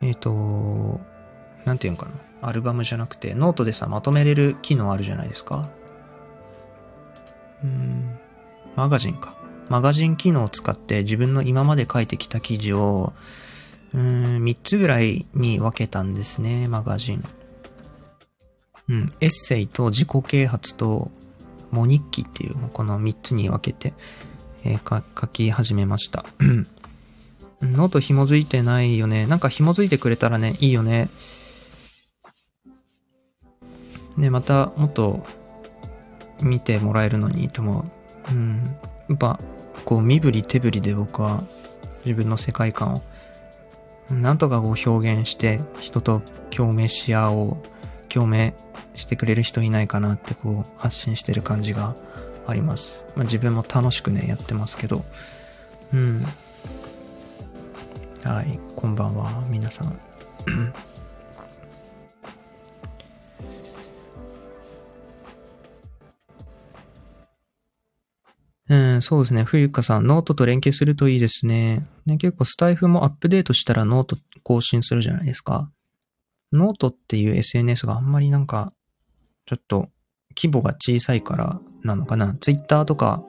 [0.00, 1.00] えっ、ー、と、
[1.64, 2.12] なんていうのかな。
[2.42, 5.62] アルバムじゃなくて、ノートでさ、まとめれる機能あるじゃないですか。
[7.62, 8.18] うん。
[8.76, 9.34] マガジンか。
[9.68, 13.12] マガジン機能を使って自分の今まで書いてきた記事を、
[13.94, 17.24] うん、3つぐらいに分けたんですね、マガジン。
[18.90, 21.12] うん、エッセイと自己啓発と
[21.70, 23.94] モ日記っていう、この3つに分けて、
[24.64, 26.24] えー、書き始めました。
[27.62, 29.26] ノート紐づいてないよね。
[29.26, 31.08] なんか紐づいてくれたらね、いいよね。
[34.16, 35.24] ね、またもっと
[36.40, 37.84] 見てもらえるのにと思
[38.28, 38.32] う。
[38.32, 38.76] うん。
[39.08, 39.38] やっぱ、
[39.84, 41.44] こう、身振り手振りで僕は
[42.04, 43.02] 自分の世界観を
[44.10, 47.56] なんとかこう表現して人と共鳴し合おう、
[48.08, 48.52] 共鳴
[49.00, 51.96] してくれる人いないかなってこう発信してる感じが
[52.46, 53.04] あります。
[53.16, 55.04] まあ、自分も楽しくね、やってますけど。
[55.92, 56.24] うん。
[58.24, 59.98] はい、こんばんは、皆さん。
[68.68, 69.42] うん、そうですね。
[69.42, 71.84] 冬香さん、ノートと連携するといいですね。
[72.06, 75.72] ね結構スタイフもアップデートしたらノート更新するじゃないですか。
[76.52, 78.72] ノートっていう SNS があんまりなんか、
[79.50, 79.88] ちょっと
[80.36, 82.36] 規模が小さいからなのかな。
[82.36, 83.24] ツイッターとか、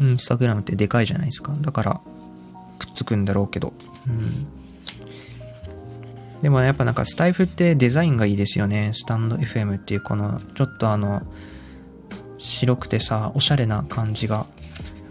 [0.00, 1.52] インスタグラムってでかいじゃないですか。
[1.60, 2.00] だから、
[2.78, 3.74] くっつくんだろうけど。
[4.06, 4.44] うん。
[6.40, 8.92] でもやっぱなんかスタイフってデザインがいいですよね。
[8.94, 11.20] stand.fm っていうこの、ちょっとあの、
[12.38, 14.36] 白くてさ、おしゃれな感じが。
[14.36, 14.46] やっ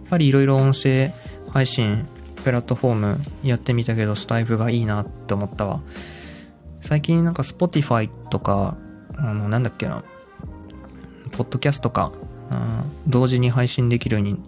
[0.10, 1.14] ぱりいろいろ音声
[1.54, 2.08] 配信、
[2.44, 5.82] プラットフォームやってみたけど、スタイフがいいなって思ったわ。
[6.82, 8.78] 最近なんか Spotify とか、
[9.18, 10.04] あの、なんだっけな、
[11.32, 12.12] ポッドキャストか、
[13.08, 14.40] 同時に配信できるように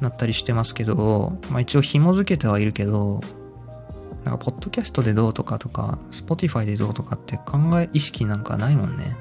[0.00, 3.20] なったりしてますけど、まあ一応紐付けてはいるけど、
[4.24, 9.16] なんか、ポッドキャストでどうとかとか、Spotify でどうとかって考え、意識なんかないもんね。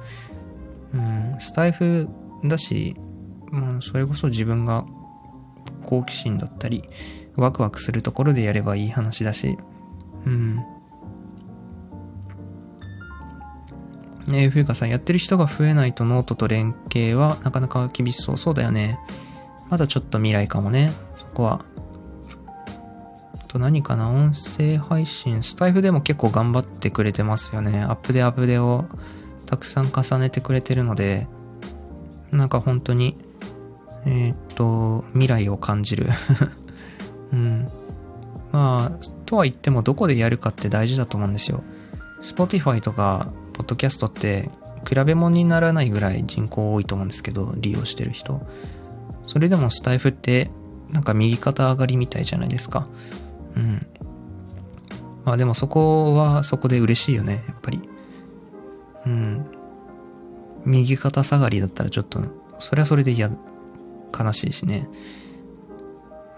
[0.94, 2.10] うん、スタイフ
[2.44, 2.96] だし、
[3.52, 4.86] まあ、それこそ自分が
[5.84, 6.84] 好奇心だったり、
[7.36, 9.58] ワクワクするところでやればいい話だし、
[10.26, 10.64] うん。
[14.28, 18.38] ね冬香さん、やってる人が増えないとノートと連携はなかなか厳しそう。
[18.38, 19.00] そうだよね。
[19.70, 20.94] まだちょっと未来かもね。
[21.18, 21.66] そこは。
[23.48, 24.10] と何かな？
[24.10, 25.42] 音声配信。
[25.44, 27.82] スタイフでも結構頑張ってくれてますよね。
[27.82, 28.86] アップデアップデを
[29.48, 31.28] たくさん重ねてくれてるので、
[32.32, 33.18] なんか本当に、
[34.06, 36.10] えー、っと、未来を感じる
[37.34, 37.68] うん。
[38.52, 41.64] まあ、とは言ってもどこでやるかって大事だと思うんですよ。
[42.22, 44.50] Spotify とか、ポッドキャストって、
[44.88, 48.42] 比べ物にならないぐらい人口多いと思うんですけど、利用してる人。
[49.26, 50.50] それでもスタイフって、
[50.90, 52.88] なんか右肩上がりみたいじゃないですか。
[53.58, 53.86] うん。
[55.26, 57.82] まあでもそこはそこで嬉しいよね、やっぱり。
[59.06, 59.46] うん。
[60.64, 62.22] 右肩下がりだったらちょっと、
[62.60, 63.30] それはそれで嫌、
[64.18, 64.88] 悲しいしね。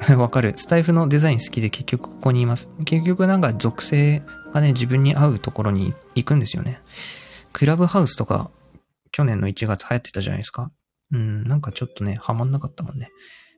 [0.18, 0.54] わかる。
[0.58, 2.70] スタイフのデザイン好きで結局ここにいます。
[2.86, 6.82] 結局なんか属性がね、自分に合うところに行くんですよね。
[7.54, 8.50] クラブハウスとか、
[9.12, 10.72] 去年の1月流行ってたじゃないですか。
[11.12, 13.10] うん、なんかちょっとね、ハマんなかったもんね。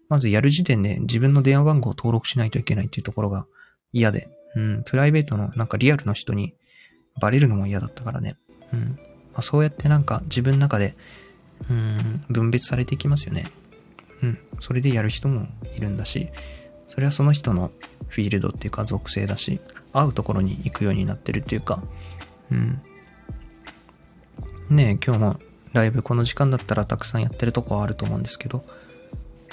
[0.09, 3.47] まずやる時点で自分の電話番号を登録しないといけないっていうところが
[3.91, 4.29] 嫌で。
[4.55, 6.53] うん、プライベートのなんかリアルの人に
[7.19, 8.35] バレるのも嫌だったからね。
[8.73, 8.99] うん。
[9.33, 10.95] まあ、そうやってなんか自分の中で、
[11.69, 13.45] うん、分別されていきますよね。
[14.23, 14.37] うん。
[14.59, 16.29] それでやる人もいるんだし、
[16.87, 17.71] それはその人の
[18.07, 19.59] フィールドっていうか属性だし、
[19.91, 21.83] 会うところに行くようになってるっていうか、
[22.51, 22.81] うん。
[24.69, 25.39] ねえ、今日も
[25.73, 28.63] ライブこの時間だったらたくさんやってるとこはあると思うんですけど、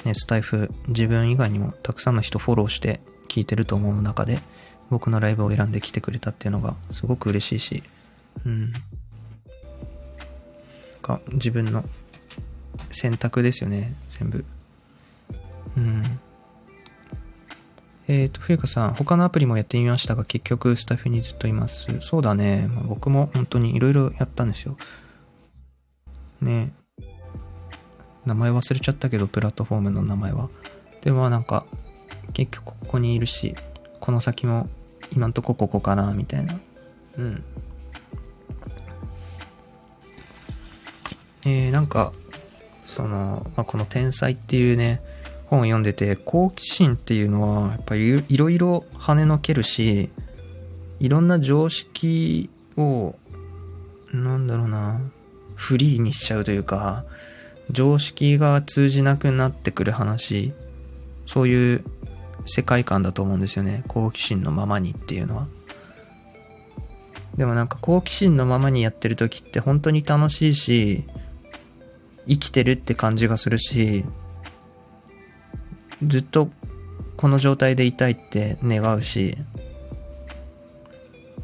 [0.04, 4.38] ね、スタイフ自分以外にもたくさんの人フォローして聞いてると思う中で、
[4.90, 7.82] 僕のライブを選んできてくれたっていうのがすごく嬉しいし、
[8.44, 8.72] うん。
[11.02, 11.84] か自分の
[12.90, 14.44] 選択ですよね、全部。
[15.76, 16.02] うん。
[18.08, 22.00] えっ、ー、と、冬香さん、他のアプリもやってみましたが、結局スタッフにずっといます。
[22.00, 22.68] そうだね。
[22.68, 24.76] まあ、僕も本当にいろいろやったんですよ。
[26.40, 26.72] ね
[28.26, 30.48] 名前忘れちゃったけど、プラットフォームの名前は。
[31.02, 31.64] でもなんか、
[32.32, 33.54] 結局ここにいるし、
[34.00, 34.68] この先も
[35.12, 36.58] 今んとこここかな、みたいな。
[37.16, 37.44] うん。
[41.46, 42.12] えー、なんか、
[42.84, 45.00] その、まあ、この天才っていうね、
[45.50, 50.08] 本を読んでて、好奇心っていうのは、やっぱりいろいろ跳ねのけるし、
[51.00, 53.16] いろんな常識を、
[54.12, 55.00] なんだろうな、
[55.56, 57.04] フリーにしちゃうというか、
[57.72, 60.52] 常識が通じなくなってくる話、
[61.26, 61.84] そういう
[62.46, 63.82] 世界観だと思うんですよね。
[63.88, 65.48] 好奇心のままにっていうのは。
[67.36, 71.04] でもなんか好奇心のままにやってる時って本当に楽しいし、
[72.28, 74.04] 生きてるって感じがするし、
[76.02, 76.50] ずっと
[77.16, 79.36] この状態でいたいって願うし、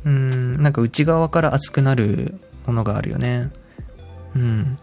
[0.04, 3.50] うん、なんか内側から熱くなるものがあるよね。
[4.34, 4.78] うん。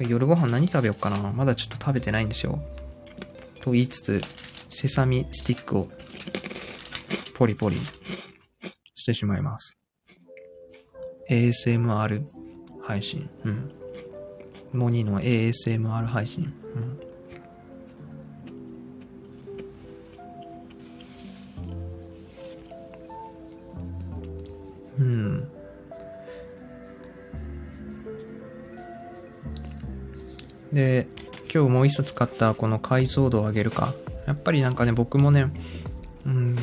[0.00, 2.60] 夜ご飯何食べようかなまだちょっと食べてないんですよ。
[3.60, 4.20] と言いつつ、
[4.70, 5.88] セサミスティックを
[7.34, 9.76] ポリポリしてしまいます。
[11.30, 12.24] ASMR
[12.82, 13.30] 配信。
[13.44, 13.83] うん。
[14.74, 16.52] モニの ASMR 配信。
[24.98, 25.04] うん。
[25.04, 25.48] うん。
[30.72, 31.06] で、
[31.54, 33.94] 今日もう一冊買ったこの解像度を上げるか。
[34.26, 35.52] やっぱりなんかね、僕もね、
[36.26, 36.56] うん、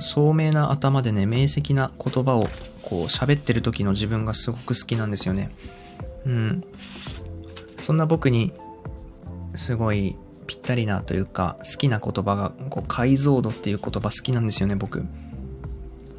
[0.00, 2.48] 聡明な頭でね、明晰な言葉を
[2.82, 5.50] こう喋ってる時の自分がすごく好きなんですよね。
[6.26, 6.64] うん。
[7.88, 8.52] そんな僕に
[9.56, 10.14] すごい
[10.46, 15.06] ぴったりなというか好きな言葉がこう解像度っていう言葉好きなんですよね、僕。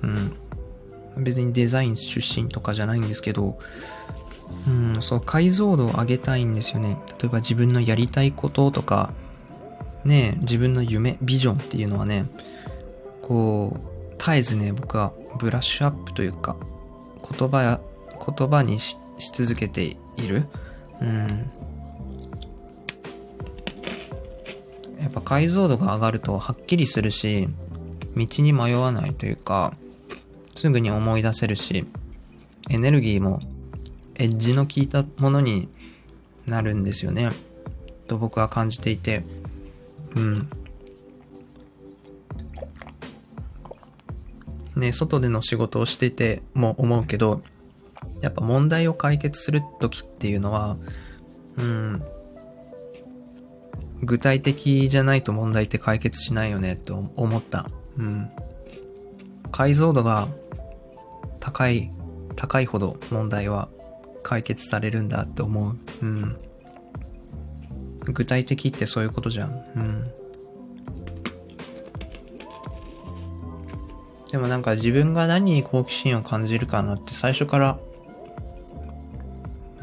[0.01, 1.23] うん。
[1.23, 3.59] 別にデザイン出身とかじゃないんですけど、
[4.67, 6.97] うん、そう、解像度を上げたいんですよね。
[7.21, 9.13] 例えば自分のやりたいこととか、
[10.03, 12.25] ね、自分の夢、ビジョンっていうのはね、
[13.21, 16.55] こう、絶えずね、僕はブラッシュアップというか、
[17.31, 17.79] 言葉や、
[18.35, 18.97] 言葉にし
[19.31, 19.83] 続けて
[20.17, 20.47] いる。
[21.01, 21.51] うん。
[24.99, 27.47] やっぱ解像度が上がるとはっきりするし、
[28.15, 29.73] 道に迷わないというか、
[30.55, 31.85] すぐに思い出せるし、
[32.69, 33.39] エネルギーも
[34.17, 35.69] エッジの効いたものに
[36.45, 37.31] なるんですよね。
[38.07, 39.23] と僕は感じていて。
[40.15, 40.49] うん。
[44.75, 47.41] ね、外での仕事をしてても思うけど、
[48.21, 50.77] やっぱ問題を解決する時っていうのは、
[51.57, 52.03] うん、
[54.01, 57.67] 具体的じゃないと問題って解決しないよねと思った。
[57.97, 58.29] うん。
[59.51, 60.27] 解像度が
[61.39, 61.91] 高い、
[62.35, 63.69] 高いほど問題は
[64.23, 65.77] 解決されるんだって思う。
[66.01, 66.37] うん。
[68.05, 69.51] 具体的ってそういうことじゃん。
[69.75, 70.03] うん。
[74.31, 77.79] でもなんか自分が何に好奇心を感じるかなって最初から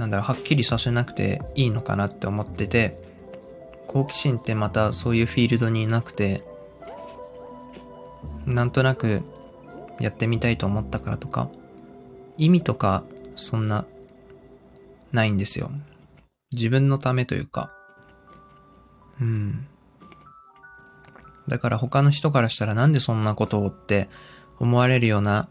[0.06, 2.96] なんだろう、はっきりさせなくていいのかなって思ってて、
[3.88, 6.42] 好奇心ってまたそういうフィールドにいなくて、
[8.46, 9.22] なんとなく
[9.98, 11.48] やってみたいと思ったからとか、
[12.38, 13.02] 意味とか
[13.34, 13.84] そんな
[15.10, 15.70] ないんですよ。
[16.52, 17.68] 自分のためというか。
[19.20, 19.66] うん。
[21.48, 24.08] だから他の人からしたらなんでそんなことをって
[24.60, 25.48] 思われるような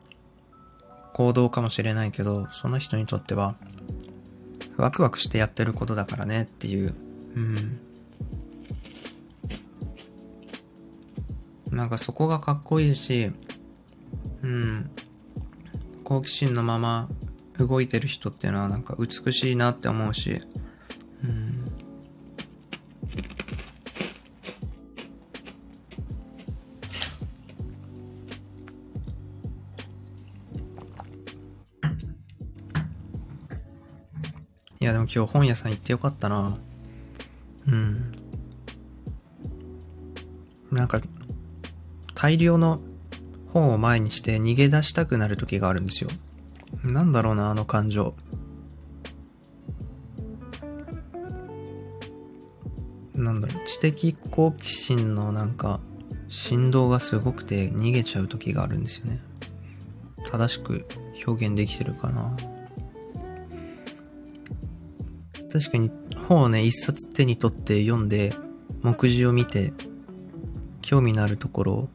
[1.13, 3.55] 行動かもしれないけど、その人にとっては
[4.77, 6.93] ワクワクしてやってることだからねっていう。
[7.35, 7.79] うん。
[11.71, 13.31] なんかそこがかっこいいし、
[14.41, 14.89] うん。
[16.03, 17.09] 好奇心のまま
[17.57, 20.39] 動いてる人っていうのはなんか美しいなって思うし、
[21.23, 21.74] うん。
[34.85, 36.59] いやでも今日本屋さん行ってよかったな。
[37.67, 38.11] うん。
[40.71, 41.01] なんか、
[42.13, 42.81] 大量の
[43.47, 46.11] 本を前にして逃げ出したくなる時があるんですよ。
[46.83, 48.13] なんだろうな、あの感情。
[53.15, 55.79] なんだろう、知的好奇心のなんか、
[56.29, 59.19] 振動がすごくて逃げちゃう時があるんですよね。
[60.29, 60.85] 正しく
[61.25, 62.37] 表現できてるかな。
[65.57, 65.89] 確かに
[66.27, 68.33] 本をね、一冊手に取って読んで、
[68.81, 69.71] 目次を見て、
[70.81, 71.89] 興味のあるところを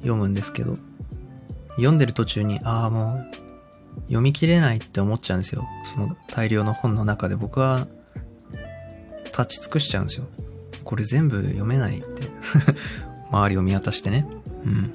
[0.00, 0.76] 読むんですけど、
[1.76, 5.66] 読んでる途中に、ああ、もう、読み切れないって思っちゃうんですよ。
[5.84, 7.88] その大量の本の中で僕は、
[9.28, 10.26] 立ち尽くしちゃうんですよ。
[10.84, 12.28] これ全部読めないって
[13.32, 14.26] 周りを見渡してね。
[14.66, 14.92] うん。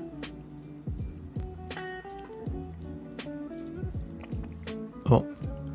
[5.09, 5.25] お、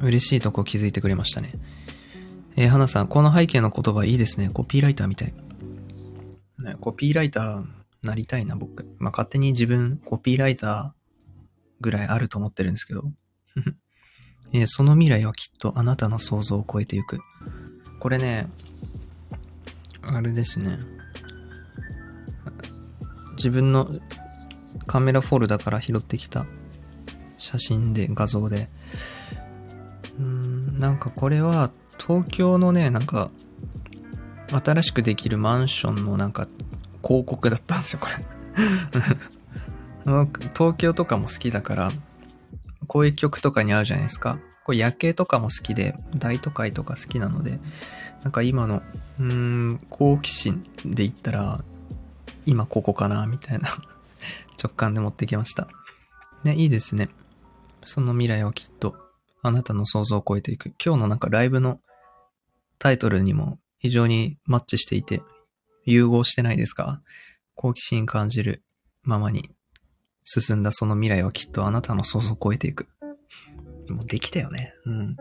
[0.01, 1.51] 嬉しいとこ気づいてくれましたね。
[2.57, 4.51] えー、花さん、この背景の言葉いいですね。
[4.51, 5.35] コピーライターみたい。
[6.59, 7.65] ね、コピーライター
[8.03, 8.85] なりたいな、僕。
[8.99, 10.91] まあ、勝手に自分、コピーライター
[11.81, 13.03] ぐらいあると思ってるんですけど。
[14.53, 17.21] えー、その未来はきっとあなたの想像を超えていく。
[18.01, 18.49] これね、
[20.03, 20.79] あれですね。
[23.37, 23.91] 自分の
[24.87, 26.47] カメラフォルダから拾ってきた
[27.37, 28.71] 写真で、画像で。
[30.19, 31.71] うん、なんかこれは
[32.07, 33.31] 東京のね、なんか、
[34.51, 36.47] 新しくできるマンションのなんか
[37.03, 38.15] 広告だったんですよ、これ。
[40.55, 41.93] 東京とかも好きだから、
[42.87, 44.39] こういう曲とかにあるじゃないですか。
[44.65, 47.59] これ夜景とかも好きで、大都会とか好きなので、
[48.23, 48.83] なんか今の、
[49.19, 49.25] うー
[49.73, 51.65] ん、好奇心で言ったら、
[52.47, 53.69] 今ここかな、みたいな
[54.63, 55.67] 直感で持ってきました。
[56.45, 57.09] ね、いいですね。
[57.83, 58.95] その未来をきっと、
[59.43, 60.73] あなたの想像を超えていく。
[60.85, 61.81] 今日のなんかライブの
[62.79, 65.23] タイトルにも非常にマッチしていて、
[65.85, 66.99] 融合してないですか？
[67.55, 68.63] 好奇心感じる
[69.03, 69.51] ままに
[70.25, 72.89] 進んだその未来はきっとあなたの想像を超えていく。
[73.89, 74.75] もうできたよね。
[74.85, 75.17] うん。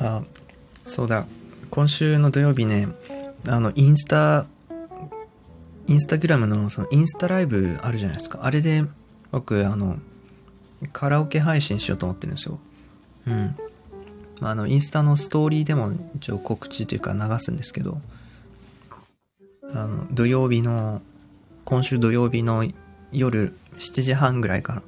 [0.00, 0.22] あ、
[0.84, 1.26] そうだ。
[1.70, 2.88] 今週の土曜日ね、
[3.46, 4.46] あの、インスタ、
[5.86, 8.40] インスタグラムのそのインスタライブあるじゃないですか。
[8.42, 8.84] あれで、
[9.30, 9.98] 僕、あの、
[10.92, 12.58] カラオケ配信しようと思ってるんですよ。
[13.26, 13.56] うん。
[14.40, 18.00] まあの、インスタのストーリーでも一応告知というか流すんですけど、
[19.72, 21.02] あの、土曜日の、
[21.64, 22.64] 今週土曜日の
[23.12, 24.82] 夜7時半ぐらいか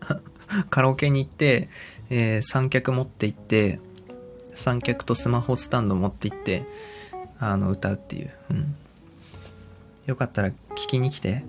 [0.00, 0.18] ら
[0.70, 1.68] カラオケに行って、
[2.10, 3.78] えー、三脚持って行って、
[4.54, 6.64] 三脚とスマホスタンド持って行って、
[7.38, 8.30] あの、歌うっていう。
[8.50, 8.74] うん。
[10.06, 10.54] よかったら聞
[10.88, 11.44] きに来て。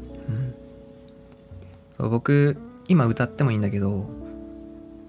[2.00, 2.10] うん。
[2.10, 4.10] 僕、今歌ってもいいんだけど、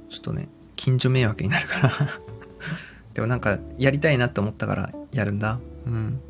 [0.09, 1.91] ちょっとね、近所迷惑になるから
[3.15, 5.59] でもなんか、やりたいなって思ったからやるんだ。
[5.87, 6.21] うん。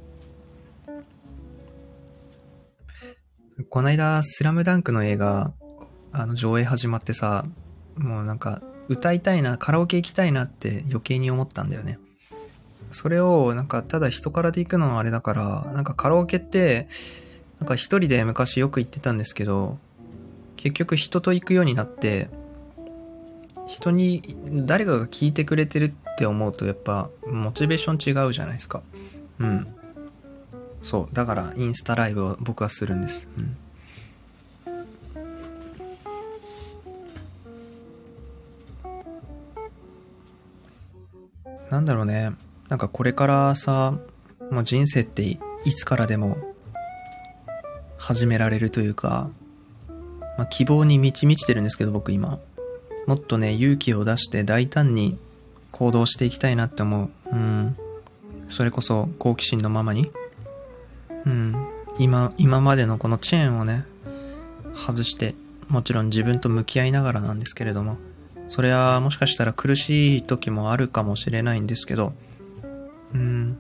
[3.70, 5.52] こないだ、スラムダンクの映画、
[6.12, 7.44] あの、上映始まってさ、
[7.96, 11.99] もうなんか、歌いたいな、カラオケ行きたいなって余計に思ったんだよね。
[12.93, 16.89] それを、なんか、ただ人からで行くのはあれだから、なんかカラオケって、
[17.59, 19.78] なんか一人で昔よく行ってたんですけど、
[20.57, 22.28] 結局人と行くようになって、
[23.66, 28.82] 人に、誰かが聞いてくれてるって思うと、やっぱ、モチベーション違うじゃないですか。
[29.41, 29.66] うん。
[30.82, 31.14] そう。
[31.14, 33.28] だから、インスタライブを僕はするんです。
[33.37, 33.57] うん。
[41.70, 42.32] なんだろうね。
[42.68, 43.98] なんかこれからさ、
[44.50, 45.38] もう人生ってい
[45.74, 46.36] つからでも
[47.98, 49.30] 始められるというか、
[50.38, 52.38] まあ、希望に満ち満ちてるんですけど僕今。
[53.06, 55.16] もっとね、勇気を出して大胆に
[55.70, 57.10] 行動していきたいなって思う。
[57.32, 57.76] うん。
[58.48, 60.10] それこそ好奇心のままに。
[61.24, 61.54] うん。
[61.98, 63.84] 今、今までのこのチェーンをね、
[64.74, 65.34] 外して、
[65.68, 67.96] もちろん自分と向き合いながらなんですけれども、
[68.49, 72.12] それはもしかしたら苦しい時もあるかもしれないんですけど、
[73.12, 73.59] うん、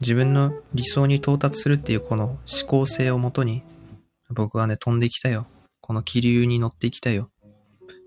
[0.00, 3.62] 自分の理想に到達するっていうこの思考性をもとに、
[4.30, 5.46] 僕はね、飛んできたよ。
[5.80, 7.30] この気流に乗っていきたいよ。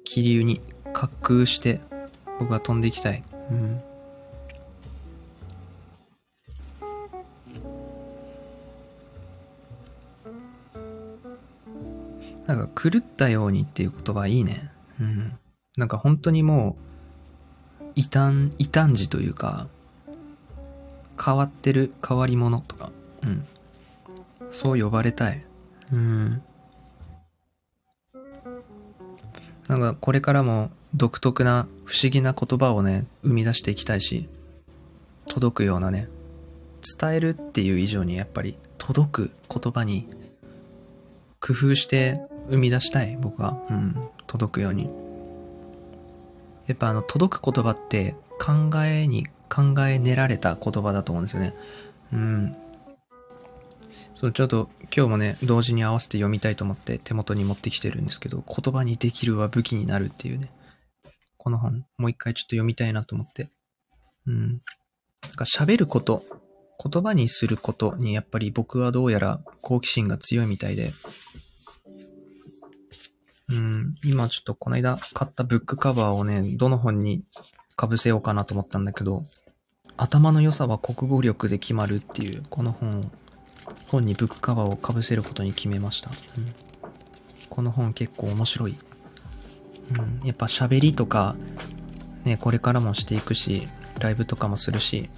[0.04, 0.62] 気流に
[0.94, 1.80] 滑空して、
[2.40, 3.24] 僕は飛んでいきたい。
[3.52, 3.82] うん。
[12.48, 14.72] なんか狂ったようにっていう言葉いいね。
[15.00, 15.38] うん。
[15.78, 16.76] なんか本当にも
[17.82, 19.68] う、異端、異端児というか、
[21.24, 22.92] 変わってる変わり者とか、
[23.24, 23.46] うん。
[24.52, 25.42] そう呼ばれたい。
[25.94, 26.42] うん。
[29.68, 34.28] なんかこれからも独特な不思議な言葉をね、生み出していきたいし、
[35.28, 36.08] 届くようなね、
[37.00, 40.08] 伝えるっていう以上にやっぱり届く言葉に
[41.40, 43.62] 工夫して生み出したい、僕は。
[43.70, 43.96] うん。
[44.26, 45.07] 届くように。
[46.68, 51.54] やっぱあの、届く言葉って考えに考え練られた言葉だと思うんですよね。
[52.14, 52.56] うん。
[54.16, 60.48] そう、ちょっと今日もね、同時に合わせて読みたいと思って手元に持ってきてるんですけど、言葉にできるは武器になるっていうね。
[61.38, 63.48] この本、もう一回ちょっと読みたいなと思って。
[64.26, 64.48] うん。
[64.50, 64.60] なん
[65.36, 66.24] か喋ること、
[66.84, 70.92] 言葉にすることにやっぱり僕はどうやら好奇心が強いみたいで、
[73.50, 77.24] うん、今ちょっとこの間買ったブックカバーをね、どの本に
[77.80, 79.24] 被せようかなと思ったんだけど、
[79.96, 83.04] 頭の良さは国語力で決まるっていう、この本を、
[83.88, 86.10] 本にブックカバーを被せることに決めました。
[86.38, 86.54] うん、
[87.50, 88.76] この本結構面白い。
[89.92, 91.36] うん、やっぱ喋りとか、
[92.26, 93.68] ね、これからもしていくし、
[94.00, 95.10] ライブとかもするし、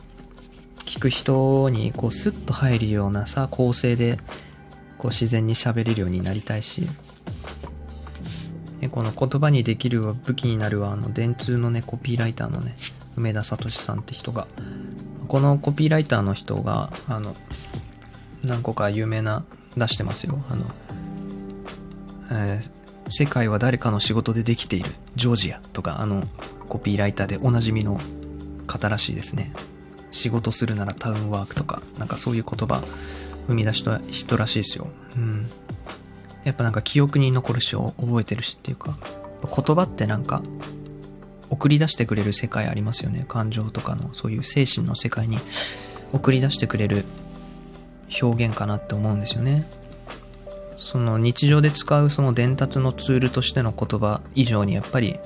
[0.86, 4.20] 聞く人にこうスッと入るようなさ、構成で、
[4.98, 6.88] こう自然に喋れるようになりたいし、
[8.80, 12.76] ね、この言葉にできるは武器になるは、あの、電通のね、コピーライターのね、
[13.16, 14.48] 梅田聡さんって人が、
[15.28, 17.36] このコピーライターの人が、あの、
[18.44, 19.44] 何個か有名な
[19.78, 20.42] 出してますよ。
[20.50, 20.66] あの、
[22.32, 22.80] えー
[23.12, 26.24] 世界は誰かの仕事でできている、ジョージアとか、あの、
[26.68, 28.00] コピーライターでおなじみの
[28.68, 29.52] 方らしいですね。
[30.12, 32.84] 仕事するならタウンワークとか、なんかそういう言葉
[33.48, 34.88] 生み出した人らしいですよ。
[35.16, 35.50] うん。
[36.50, 38.98] やっぱなんか記憶に残るし、覚えてるしっていうか、
[39.44, 40.42] 言葉ってなんか、
[41.52, 43.24] 送り出してくれる世界ありますよね。
[43.28, 45.38] 感情とかの、そういう精神の世界に
[46.12, 47.06] 送り出してくれる
[48.22, 49.64] 表現かなって思うんですよね。
[50.78, 55.20] その日常で使うその伝達のツールとしての言葉以上にやっぱり、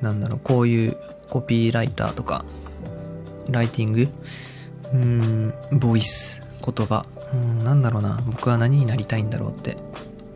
[0.00, 0.96] なんだろう、こういう
[1.28, 2.46] コピーライターとか、
[3.50, 4.08] ライティング、
[4.94, 7.04] うん、ボイス、言葉、
[7.34, 9.76] うん、なんだろうな、僕は何になりたいんだろうって、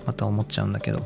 [0.07, 1.01] また思っちゃうんだけど、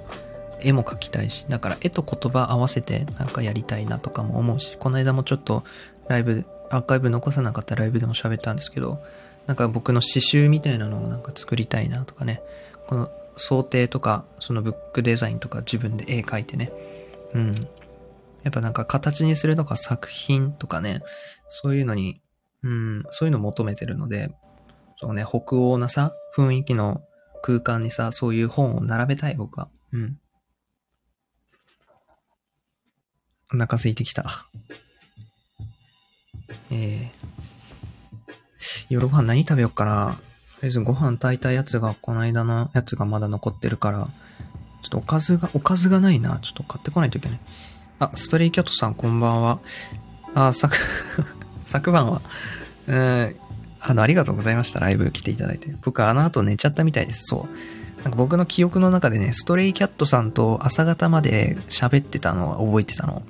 [0.61, 5.65] 絵も描きたいし、だから絵と言葉合わせてなんかやりたいなとかも思うし、この間もちょっと
[6.09, 9.03] ライブ、アーカイブ残さなかったライブでも喋ったんですけど、
[9.47, 12.41] なんか僕の刺繍みたいなのをなんか作りたいなとかね、
[12.87, 16.73] この想定とか、そのブックデザインとか自分で絵描いてね。
[17.35, 17.55] うん。
[18.43, 21.03] やっぱなんか形にするとか作品とかね、
[21.49, 22.21] そういうのに、
[22.63, 24.35] うん、そういうの求めてるので、
[24.97, 27.03] そうね、北欧なさ、雰囲気の
[27.45, 29.69] 空間にさ、そういう本を並べたい、僕は。
[29.93, 30.19] うん。
[33.53, 34.47] お腹空いてきた。
[36.71, 40.07] えー、夜ご飯何食べよっかな。
[40.07, 40.17] とり
[40.63, 44.09] あえずご飯炊いたやつが、この間のやつがまだ残ってるから、
[44.81, 46.39] ちょっとおかずが、おかずがないな。
[46.39, 47.41] ちょっと買ってこないといけない。
[47.99, 49.59] あ、ストレイキャットさんこんばんは。
[50.35, 50.75] あ、昨、
[51.67, 52.23] 昨晩は、
[52.87, 53.37] うん、
[53.87, 54.81] あの、ありがとうございました。
[54.81, 55.69] ライブ来ていただいて。
[55.83, 57.25] 僕はあの後寝ちゃったみたいです。
[57.27, 57.47] そ
[58.01, 58.03] う。
[58.03, 63.23] なんか僕の記憶の中でね、ストレイキャットさんと朝方まで喋ってたのは覚えてたの。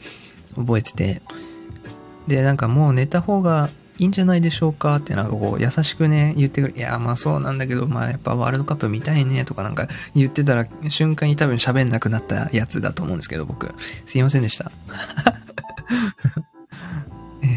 [0.55, 1.23] 覚えてて。
[2.29, 6.75] で、なんかもう寝た方がいいんじゃないでしょうかってなんかこう優しくね、言ってくる。
[6.77, 13.75] いや、まあそうなんだけど、まあやっぱワールドカップ見たいねとかなんか言ってたら瞬間に多分喋んなくなったやつだと思うんですけど、僕。
[14.07, 14.71] すいませんでした。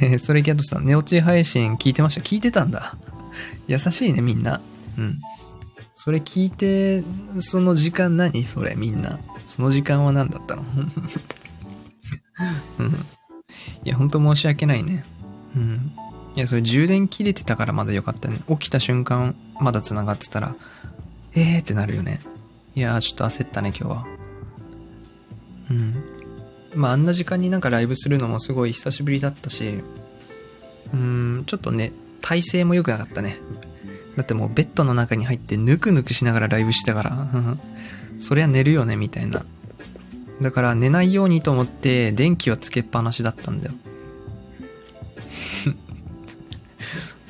[0.02, 2.22] えー、それキャットさん、寝落ち配信聞いてました？
[2.22, 2.94] 聞いてたんだ。
[3.68, 4.60] 優しいね、みんな。
[4.98, 5.18] うん。
[5.96, 7.04] それ聞いて、
[7.42, 8.44] その時間何？
[8.44, 9.20] それ、みんな。
[9.46, 10.64] その時間は何だったの？
[12.80, 12.88] うん。
[13.84, 15.04] いや、ほんと申し訳ないね。
[15.56, 15.92] うん。
[16.36, 18.40] いや、それ充電切れてたからまだよかったね。
[18.50, 20.56] 起きた瞬間、まだ繋がってたら、
[21.34, 22.20] えーってなるよね。
[22.76, 24.06] いやー、ちょっと焦ったね、今日は。
[25.72, 26.04] うん。
[26.78, 29.80] まあ、あんな時間になんかライブするのもすごい久しぶりだったし、
[30.94, 33.40] うーん、ちょっとね、体勢も良くなかったね。
[34.16, 37.28] だってもうベッドの中に入ってぬくぬくしながらライブしたから、
[38.20, 39.44] そりゃ寝るよね、みたいな。
[40.40, 43.74] だから寝ないようにと思って電気はつけっぱなしだったんだよ。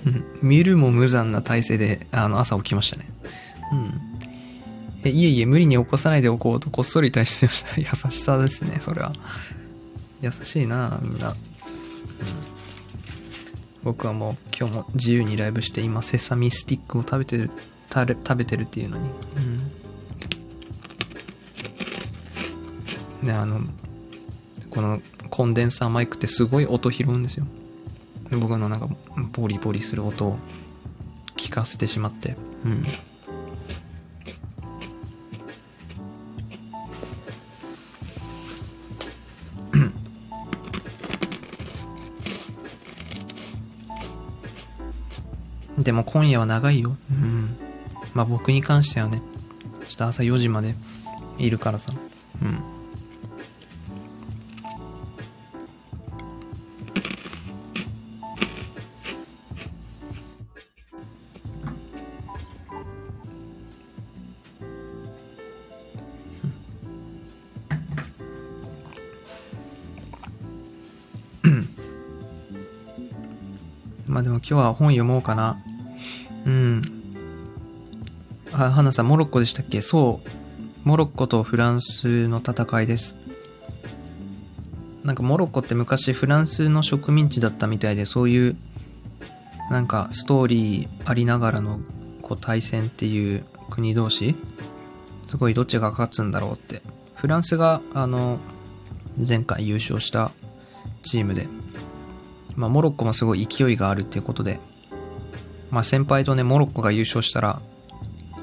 [0.42, 3.10] 見るも無残な体勢で、あの、朝起きましたね。
[3.72, 4.07] うん。
[5.04, 7.78] え、いえいえ、無理に起こさないでおこうとこっそり対してました。
[7.80, 9.14] 優しさですね、それは。
[10.22, 11.30] 優しいなみんな。
[11.30, 11.36] うん。
[13.84, 17.52] 僕はもう今日も自由にライブして、今、セサミスティックを食べてる、
[17.90, 19.04] たれ食べてるっていうのに。
[23.22, 23.28] うん。
[23.28, 23.62] ね、あの、
[24.70, 27.46] このコンデンサーマイクってすごい音拾うんですよ。
[28.32, 28.90] 僕のなんか、
[29.34, 30.38] ボリボリする音を
[31.38, 32.36] 聞かせてしまって。
[32.66, 32.86] うん。
[45.88, 46.98] でも今夜は長いよ。
[47.10, 47.56] うん。
[48.14, 49.22] まあ僕に関してはね、
[49.86, 50.76] ちょっと朝4時まで
[51.38, 51.94] いるからさ。
[52.42, 52.62] うん。
[74.06, 75.58] まあでも今日は本読もうかな。
[78.58, 78.64] うん。
[78.64, 79.82] あ、花さん、モロッコでしたっけ？
[79.82, 80.30] そう。
[80.84, 83.18] モロッコとフランスの戦いです。
[85.04, 88.58] なんかモロッコって昔フランスの植民地だったみたいで、そういう、
[89.70, 91.80] なんかストーリーありながらの、
[92.22, 94.36] こう対戦っていう国同士
[95.28, 96.82] すごいどっちが勝つんだろうって。
[97.16, 98.38] フランスが、あの、
[99.28, 100.32] 前回優勝した
[101.04, 101.48] チームで、
[102.56, 104.60] まあ、モロッコもすごい勢いがあるっていうことで、
[105.72, 107.62] まあ、先輩とね、モロッコが優勝したら、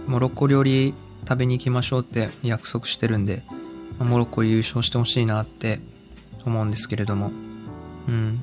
[0.06, 0.94] モロッコ料理
[1.26, 3.42] 食べに行きましょうって約束してるんで、
[3.98, 5.80] モロッコ優勝してほしいなって
[6.44, 7.30] 思うんですけれども、
[8.08, 8.40] うん。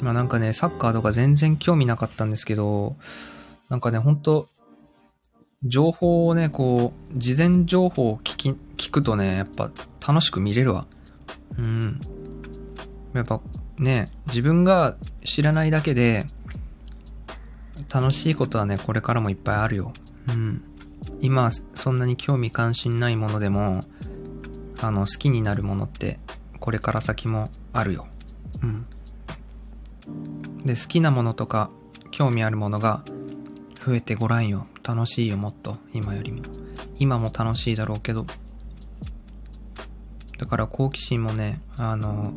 [0.00, 2.96] まあなんかね、サッカーとか全然興味なかったんですけど、
[3.68, 4.48] なんかね、ほんと、
[5.64, 9.70] 情報をね、こう、事前情報を聞き、聞くとね、やっぱ
[10.06, 10.86] 楽しく見れるわ。
[11.58, 12.00] うん。
[13.12, 13.40] やっぱ
[13.78, 16.26] ね、自分が知らないだけで、
[17.92, 19.92] 楽しいことはね、これからもいっぱいあるよ。
[20.28, 20.62] うん。
[21.20, 23.80] 今、そんなに興味関心ないものでも、
[24.80, 26.18] あの、好きになるものって、
[26.60, 28.06] これから先もあるよ。
[28.62, 28.86] うん。
[30.64, 31.70] で、好きなものとか、
[32.10, 33.04] 興味あるものが
[33.86, 34.66] 増えてごらんよ。
[34.82, 35.78] 楽しいよ、もっと。
[35.92, 36.42] 今よりも。
[36.98, 38.26] 今も楽しいだろうけど。
[40.38, 42.32] だから好奇心もね、あの、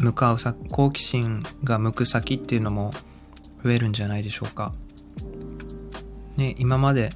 [0.00, 2.92] 向かうさ、好奇心が向く先っていうのも
[3.62, 4.72] 増えるんじゃないでしょうか。
[6.36, 7.10] ね、今まで、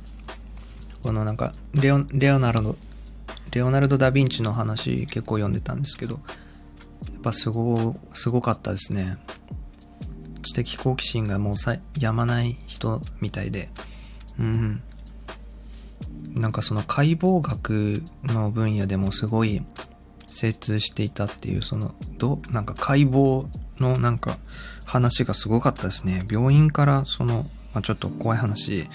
[1.02, 2.76] このなんか、レオ、レオナルド、
[3.52, 9.16] レオナルド・ダ・ヴィンチの話結構読んでたんですけど、やっぱすご、すごかったですね。
[10.42, 13.70] 知的好奇心がもうさ、やまない人みたいで、
[14.38, 14.82] うん。
[16.34, 19.64] なんかその解剖学の分野でもすごい
[20.26, 23.46] 精通していたっていう、その、ど、なんか解剖
[23.78, 24.38] のなんか
[24.84, 26.24] 話がすごかったですね。
[26.30, 28.88] 病院からその、まあ、ちょっと怖い話、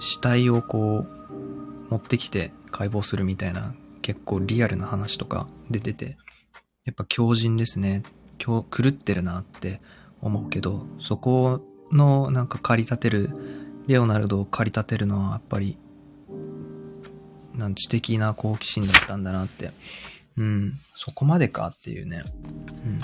[0.00, 6.16] 死体をこう、持ってきて解剖するみたいな、結構リアルな話とか出てて、
[6.84, 8.02] やっぱ強靭ですね。
[8.38, 9.80] 狂ってるなって
[10.20, 11.62] 思うけど、そこ
[11.92, 13.30] のなんか駆り立てる、
[13.86, 15.78] レオナルドを駆り立てるのはやっぱり、
[17.54, 19.72] なん知的な好奇心だったんだなって。
[20.36, 22.22] うん、そこまでかっていうね。
[22.84, 23.00] うん。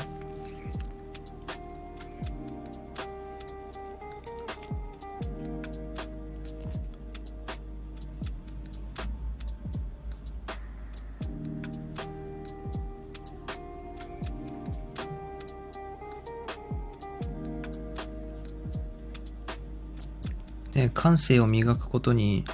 [20.79, 22.45] で、感性を磨くことに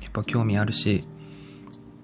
[0.00, 1.02] やっぱ興味あるし、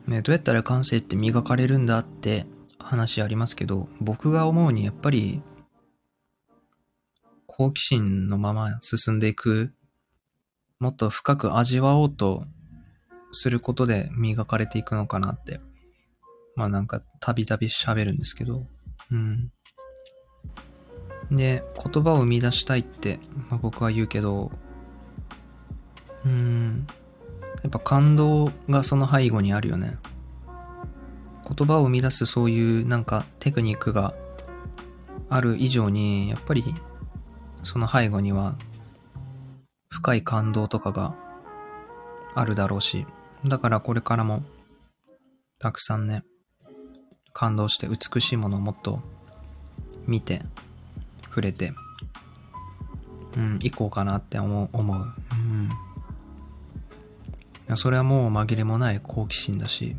[0.06, 2.46] ね、どうやったら感性って磨かれるんだって
[2.78, 5.42] 話ありますけど、僕が思うにやっぱり、
[7.48, 9.72] 好奇心のまま進んでいく、
[10.78, 12.44] もっと深く味わおうと
[13.32, 15.60] することで磨かれていくのかなって。
[16.54, 18.64] まあなんか、たびたび喋るんですけど、
[19.10, 19.50] うん。
[21.32, 23.18] で、言葉を生み出したいって、
[23.50, 24.52] まあ、僕は言うけど、
[26.24, 26.86] うん。
[27.62, 29.96] やっぱ感動がその背後にあるよね。
[31.46, 34.14] 言葉を生み出すそういうなんかテクニックが
[35.28, 36.64] ある以上に、やっぱり
[37.62, 38.56] その背後には
[39.88, 41.14] 深い感動とかが
[42.34, 43.06] あるだろうし、
[43.44, 44.42] だからこれからも
[45.58, 46.24] たくさんね、
[47.32, 49.00] 感動して美しいものをもっと
[50.06, 50.42] 見て、
[51.24, 51.72] 触れて、
[53.36, 54.68] うん、行こうかなって思う。
[54.72, 55.70] 思ううん
[57.76, 59.96] それはもう紛れもない好奇心だし、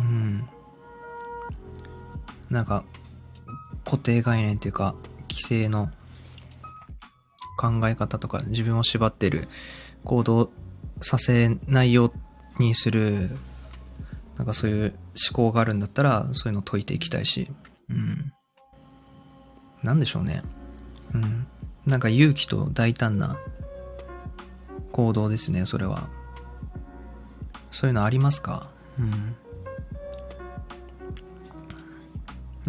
[0.00, 0.48] うん。
[2.50, 2.84] なんか、
[3.84, 4.94] 固定概念っていうか、
[5.30, 5.90] 規制の
[7.56, 9.48] 考え方とか、自分を縛ってる
[10.04, 10.50] 行動
[11.00, 12.12] させないよ
[12.58, 13.30] うにする、
[14.36, 14.94] なんかそういう
[15.30, 17.50] 思考があるんだったら、そういうの解いていきたいし、
[17.88, 18.32] うん。
[19.82, 20.42] なんでしょうね。
[21.14, 21.46] うん。
[21.86, 23.36] なんか勇気と大胆な
[24.92, 26.08] 行動ですね、それは。
[27.72, 28.68] そういうのありますか？
[29.00, 29.34] うん。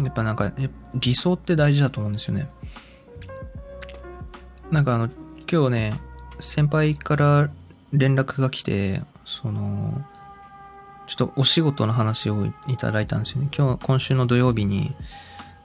[0.04, 0.52] やっぱなんか、
[0.94, 2.48] 理想って大事だと思うんですよね。
[4.72, 5.08] なんかあの、
[5.50, 6.00] 今日ね、
[6.40, 7.48] 先輩から
[7.92, 10.04] 連絡が来て、その、
[11.06, 13.48] ちょっとお仕事の話をいただいたんですよね。
[13.56, 14.96] 今日、今週の土曜日に、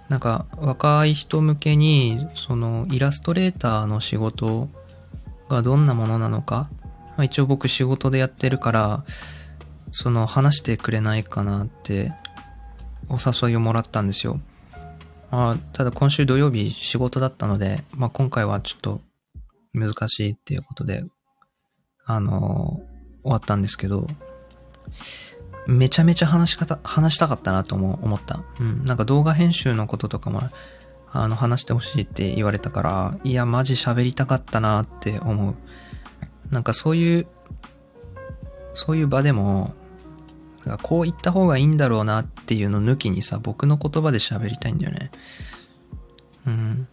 [0.09, 4.69] なんか若い人向けに、そのイラストレーターの仕事
[5.47, 6.69] がどんなものなのか、
[7.19, 9.03] まあ、一応僕仕事でやってるから、
[9.91, 12.13] その話してくれないかなって
[13.09, 14.39] お誘いをもらったんですよ。
[15.29, 19.01] まあ、ただ今週土曜日仕事だったので、まあ今回はちょっと
[19.73, 21.03] 難しいっていうことで、
[22.05, 24.07] あのー、終わったんですけど、
[25.67, 28.43] めちゃめちゃ話し方、話したかったなとも思った。
[28.61, 28.85] うん。
[28.85, 30.41] なんか動画編集のこととかも、
[31.11, 35.55] あの、話してほしいって言われたから、いや、マジ喋りたかったなって思う。
[36.51, 37.27] なんかそういう、
[38.73, 39.73] そういう場でも、
[40.81, 45.11] こう言った方がいいんだろうなっていうの抜きにさ、僕の言葉で喋りたいんだよね。
[46.45, 46.87] うん。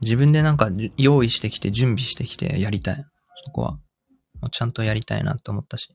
[0.00, 3.04] 自分でなんか用意してきて、準備してきてやりたい。
[3.44, 3.72] そこは。
[4.40, 5.88] もうちゃんとやりたいなと思ったし。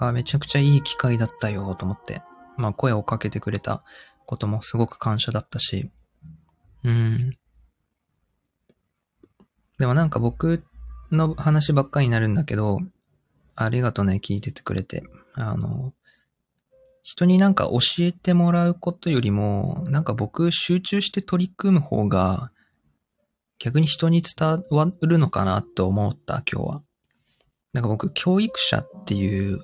[0.00, 2.22] あめちゃくちゃいい機会だったよと思って。
[2.56, 3.84] まあ声をかけてくれた
[4.26, 5.90] こともすごく感謝だったし。
[6.82, 7.38] うん。
[9.78, 10.64] でもなんか僕
[11.10, 12.80] の話ばっかりになるんだけど、
[13.54, 15.02] ありがとうね、聞いててくれて。
[15.34, 15.92] あの、
[17.02, 22.50] 人になんか教えてもらうことよりも、なんか僕集中して取り組む方が、
[23.58, 26.82] 逆に人に伝わるのかなと思った、今日は。
[27.72, 29.60] なんか僕、教育者っていう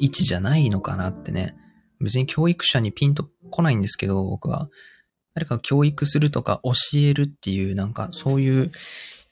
[0.00, 1.54] 位置じゃないのかなってね。
[2.00, 4.68] 別に教育者にピンと来ないんですけど、僕は。
[5.34, 8.70] 誰か教育するとか教えるっていう、なんかそういう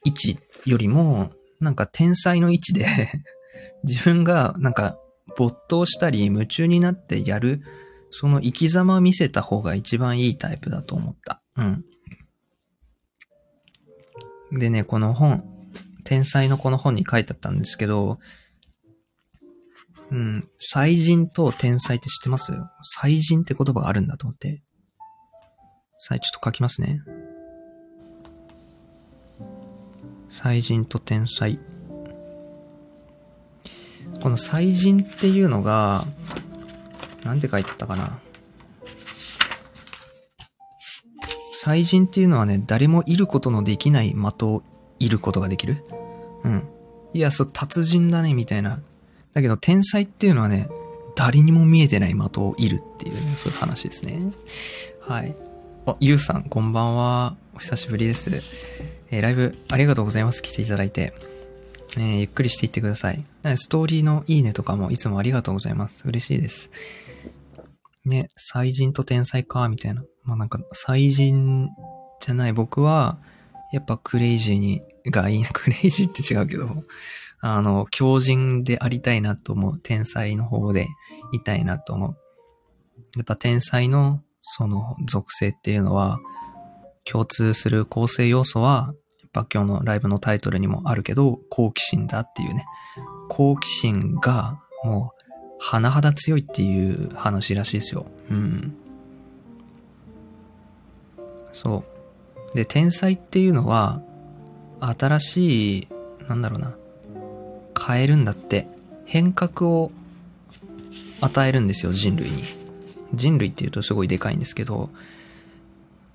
[0.04, 2.86] 位置よりも、なんか天才の位置で
[3.84, 4.98] 自分がなんか
[5.36, 7.62] 没頭したり夢中になってやる、
[8.10, 11.42] その生き様を見せた方が一番いいタイプだと思った。
[11.56, 11.84] うん。
[14.58, 15.42] でね、この本、
[16.04, 18.18] 天才のこの本に書いてあったんですけど、
[20.10, 22.52] うん、才人と天才って知ってます？
[22.82, 24.62] 才人って言葉があるんだと思って。
[25.98, 26.98] さあ、ちょっと書きますね。
[30.32, 31.58] 才人と天才。
[34.22, 36.06] この才人っていうのが、
[37.22, 38.18] なんて書いてたかな。
[41.62, 44.62] 才人っていうのはね、誰もいることのできない的を
[44.98, 45.84] いることができる。
[46.44, 46.66] うん。
[47.12, 48.80] いや、そう、達人だね、みたいな。
[49.34, 50.70] だけど、天才っていうのはね、
[51.14, 54.18] 誰にも見えてない的をいるっていう、ね、そういう話ですね。
[54.98, 55.36] はい。
[55.84, 57.36] あ、ゆうさん、こんばんは。
[57.54, 58.30] お久しぶりです。
[59.12, 60.42] えー、ライブありがとうございます。
[60.42, 61.12] 来ていただいて。
[61.98, 63.22] えー、ゆっくりしていってください。
[63.56, 66.08] ストーリーのいいねとかもいつもありがとうございます。
[66.08, 66.70] 嬉しいです。
[68.06, 70.02] ね、才人と天才か、みたいな。
[70.24, 71.68] まあなんか、才人
[72.20, 73.18] じゃない僕は、
[73.72, 76.82] やっぱクレイジーに、がいい、 クレイジーって違うけど、
[77.40, 79.78] あの、強人でありたいなと思う。
[79.78, 80.88] 天才の方で
[81.32, 82.16] いたいなと思う。
[83.16, 86.18] やっぱ天才のその属性っていうのは、
[87.04, 88.94] 共通する構成要素は、
[89.34, 92.66] やっぱ今日のライブのタイトルにもあるけど、好奇心だっていうね。
[93.28, 98.06] 好奇心がもう、甚だ強いっていう話らしいですよ。
[98.30, 98.74] うん。
[101.52, 101.84] そ
[102.52, 102.56] う。
[102.56, 104.02] で、天才っていうのは、
[104.80, 105.88] 新しい、
[106.28, 106.74] なんだろうな、
[107.86, 108.66] 変えるんだって、
[109.06, 109.92] 変革を
[111.20, 112.42] 与えるんですよ、人類に。
[113.14, 114.90] 人類って言うとすごいでかいんですけど、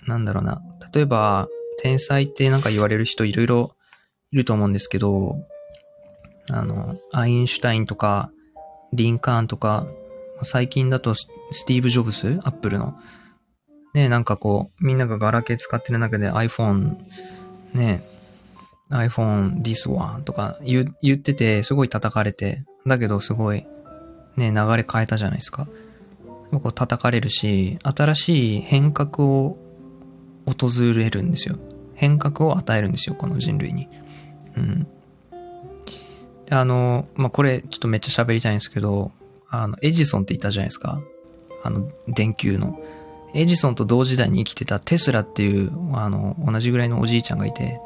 [0.05, 0.61] なんだろうな。
[0.93, 1.47] 例えば、
[1.77, 3.75] 天才ってなんか言われる人いろいろ
[4.31, 5.35] いると思うんですけど、
[6.51, 8.31] あの、アインシュタインとか、
[8.93, 9.87] リンカーンとか、
[10.43, 11.27] 最近だとス
[11.65, 12.95] ティーブ・ジョブスアップルの。
[13.93, 16.97] ね、なんかこう、みんながガラケー使ってる中で iPhone、
[17.73, 18.03] ね、
[18.89, 23.65] iPhone this one とか言言ってて、すごい叩かれて、だけどすごい、
[24.35, 25.67] ね、流れ変えたじゃないですか。
[26.51, 29.57] こう叩かれるし、新しい変革を
[30.45, 31.57] 訪れるんですよ。
[31.97, 33.89] 変革を与えるんですよ、この人類に。
[34.55, 34.87] うん。
[36.45, 39.11] で、あの、まあ、これ、ちょっとめっちゃ喋りたいんですけど、
[39.49, 41.01] あの、エジソンって言ったじゃないですか。
[41.63, 42.79] あの、電球の。
[43.33, 47.79] エジソンと同時代に生きてたテスラっていう、あの、同じぐらいのおじいちゃんがいて、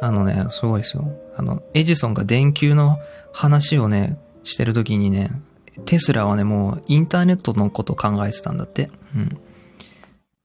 [0.00, 1.08] あのね、すごいですよ。
[1.36, 2.98] あの、エジソンが電球の
[3.32, 5.30] 話をね、してる時にね、
[5.84, 8.90] テスラはね、もうインターネットのこと考えてたんだって。
[9.14, 9.38] うん。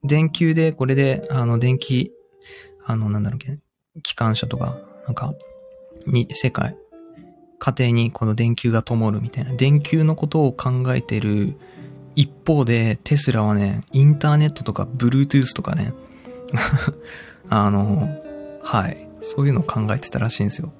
[0.04, 2.12] 電球で、これで、あの、電気、
[2.86, 3.60] あの、なんだろうっけ、
[4.04, 5.34] 機関車とか、なんか、
[6.06, 6.78] に、世界、
[7.60, 11.56] 家庭にこの電球が灯るみたいな、電球のことを考えてる
[12.16, 15.94] 一方で、テスラはね、インターネットとか、Bluetooth とかね、
[17.50, 18.10] あの、
[18.62, 20.72] はい、そういうのを考えてたらしいんですよ。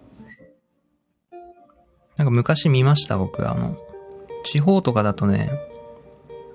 [2.18, 3.78] なんか昔見ました、僕、あの、
[4.44, 5.52] 地方とかだとね、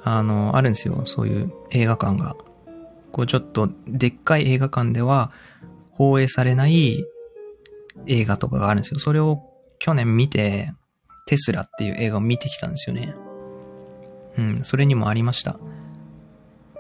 [0.03, 1.03] あの、あるんですよ。
[1.05, 2.37] そういう映画館が。
[3.13, 5.33] こうちょっとでっかい映画館では
[5.93, 7.05] 放映されない
[8.07, 9.01] 映画とかがあるんですよ。
[9.01, 10.73] それを去年見て、
[11.27, 13.15] テスラっていう映画を見てきたんですよね。
[14.39, 15.59] うん、それにもありました。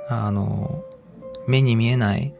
[0.08, 0.84] あの、
[1.46, 2.34] 目に見えない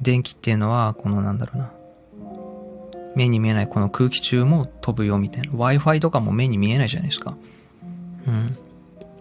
[0.00, 1.72] 電気っていうのは、このなんだろうな。
[3.16, 5.50] 目に見えないこの空気中も飛ぶよみたいな。
[5.52, 7.36] Wi-Fi とかも目に見えないじゃないですか。
[8.26, 8.56] うん。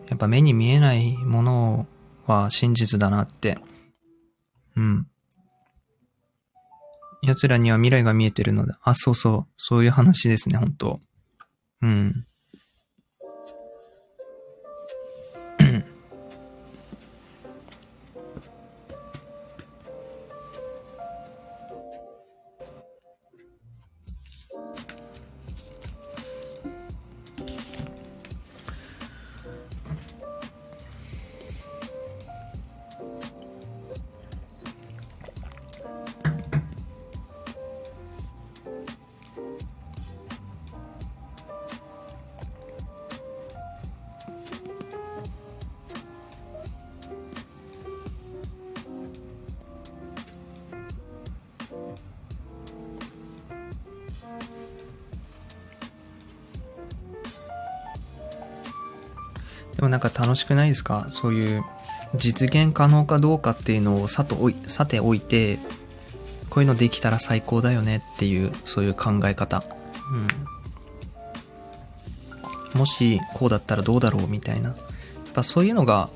[0.07, 1.85] やっぱ目に見えないものを
[2.33, 3.57] は真実だなって。
[4.75, 5.07] うん。
[7.21, 10.99] 奴らには未来が見えてるので、あ、そうそう、そういう話ですね、本当
[11.81, 12.25] うん。
[60.49, 61.07] くないですか？
[61.11, 61.63] そういう
[62.15, 65.57] 実現可能かどうかっていうのをさとおいさておいて、
[66.49, 69.63] こういうのできたら最高だよねっていう、そういう考え方。
[72.73, 72.79] うん。
[72.79, 74.27] もしこうだったらどうだろう？
[74.27, 74.69] みたいな。
[74.69, 74.77] やっ
[75.33, 76.09] ぱそういうのが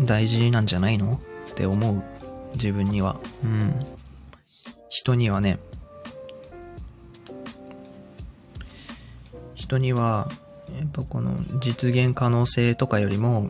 [0.00, 1.20] 大事なんじゃないの？
[1.50, 2.02] って思う。
[2.54, 3.16] 自分には。
[3.44, 3.86] うん。
[4.88, 5.58] 人にはね。
[9.54, 10.28] 人には、
[10.76, 13.48] やっぱこの実現可能性とかよりも、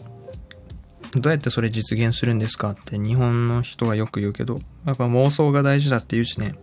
[1.17, 6.55] どうやってそれ実現するんですかって日本の人はよく言うけど、やっぱ妄想が大事だって言うしね。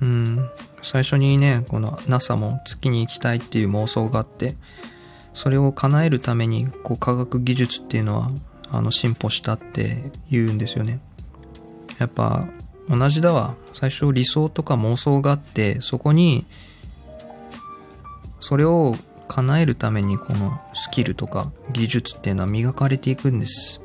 [0.00, 0.50] うん。
[0.82, 4.56] 最初にね、この NASA も月に行きたいっていう妄想があって、
[5.34, 8.30] それを叶えるために、こう科学技術っていうのは、
[8.72, 11.00] あの進歩したって言うんですよね。
[11.98, 12.46] やっぱ
[12.88, 13.56] 同じだわ。
[13.74, 16.46] 最初理想とか妄想があって、そこに、
[18.40, 18.96] それを
[19.30, 23.80] 叶えるためにこのスキルとか技術っていうのは磨かれていくんです。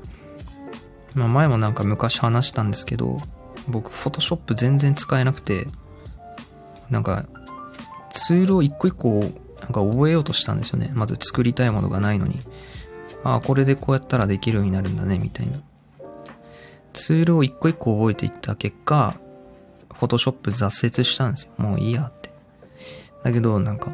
[1.13, 3.17] まあ前もなんか昔話したんですけど、
[3.67, 5.67] 僕フォトショップ全然使えなくて、
[6.89, 7.25] なんか
[8.11, 9.29] ツールを一個一個なん
[9.71, 10.91] か覚えようとしたんですよね。
[10.95, 12.39] まず作りたいものがないのに。
[13.23, 15.59] ああ、これでこうやったらできるようになるんだね、みたいな。
[16.93, 19.15] ツールを一個一個覚えていった結果、
[19.93, 21.51] フォトショップ挫折したんですよ。
[21.57, 22.31] もういいやって。
[23.23, 23.91] だけどなんか、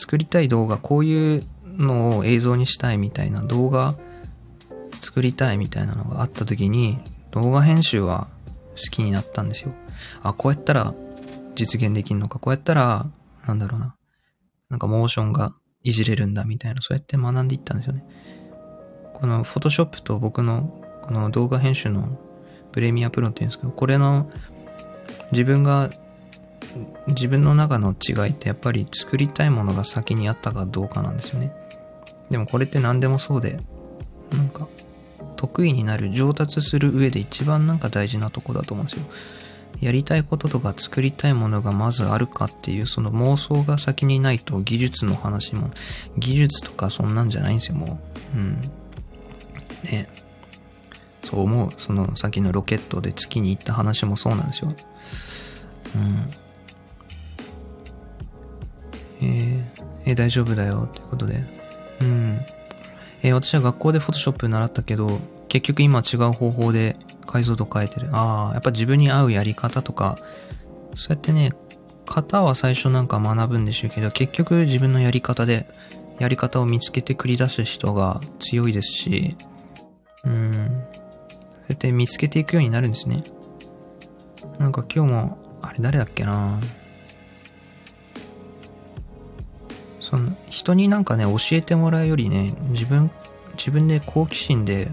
[0.00, 3.94] 作りたい動画、こういうのを映像にしたいみたいな動画
[5.02, 6.98] 作りたいみたいなのがあった時に、
[7.32, 8.28] 動画編集は
[8.76, 9.74] 好きになったんですよ。
[10.22, 10.94] あ、こうやったら
[11.54, 13.06] 実現できるのか、こうやったら、
[13.46, 13.94] なんだろうな。
[14.70, 18.02] なんかモーションがいじれるんだみたいな、そうやって学んでいったんですよね。
[19.12, 22.18] このフォトショップと僕のこの動画編集の
[22.72, 24.30] プレミアプロって言うんですけど、これの
[25.30, 25.90] 自分が
[27.08, 31.52] 自分の中の違いってやっぱり作りたいものが先にあったかどうかなんですよね。
[32.30, 33.60] でもこれって何でもそうで、
[34.30, 34.68] なんか
[35.36, 39.04] 得意になる、上達する上で一番なんか大事なとこだと思うんですよ。
[39.80, 45.70] やりたいこととか作りたいものがまずあるかっていうその妄想が先にないと技術の話も、
[46.18, 47.98] 技術とかそんなんじゃないんですよ、も
[48.34, 48.38] う。
[48.38, 48.60] うん。
[49.84, 50.08] ね
[51.24, 51.70] そう思う。
[51.76, 54.74] そのさっきのロケットで月に行った話もそうなんですよ。
[55.96, 56.30] うん。
[59.20, 61.44] えー、大丈夫だよってことで。
[62.00, 62.40] うん。
[63.22, 66.96] えー、私は学校でフォトショップ習ったけど、結局今違う方法で
[67.26, 68.08] 解像度変えてる。
[68.12, 70.16] ああ、やっぱ自分に合うやり方とか、
[70.94, 71.52] そうやってね、
[72.06, 75.66] 型は最初なんか学ぶんでしょうけど、結局自分のやり方で、
[76.18, 79.36] やり方を見つけて繰り出す人が強いですし、
[80.24, 80.52] うん。
[80.52, 80.62] そう
[81.68, 83.22] やって見つけていくようになるんですね。
[84.58, 86.79] なんか今日も、あれ誰だっけなぁ
[90.10, 93.10] その人になんかね、教えてもらうよりね、自分、
[93.56, 94.88] 自分で好奇心で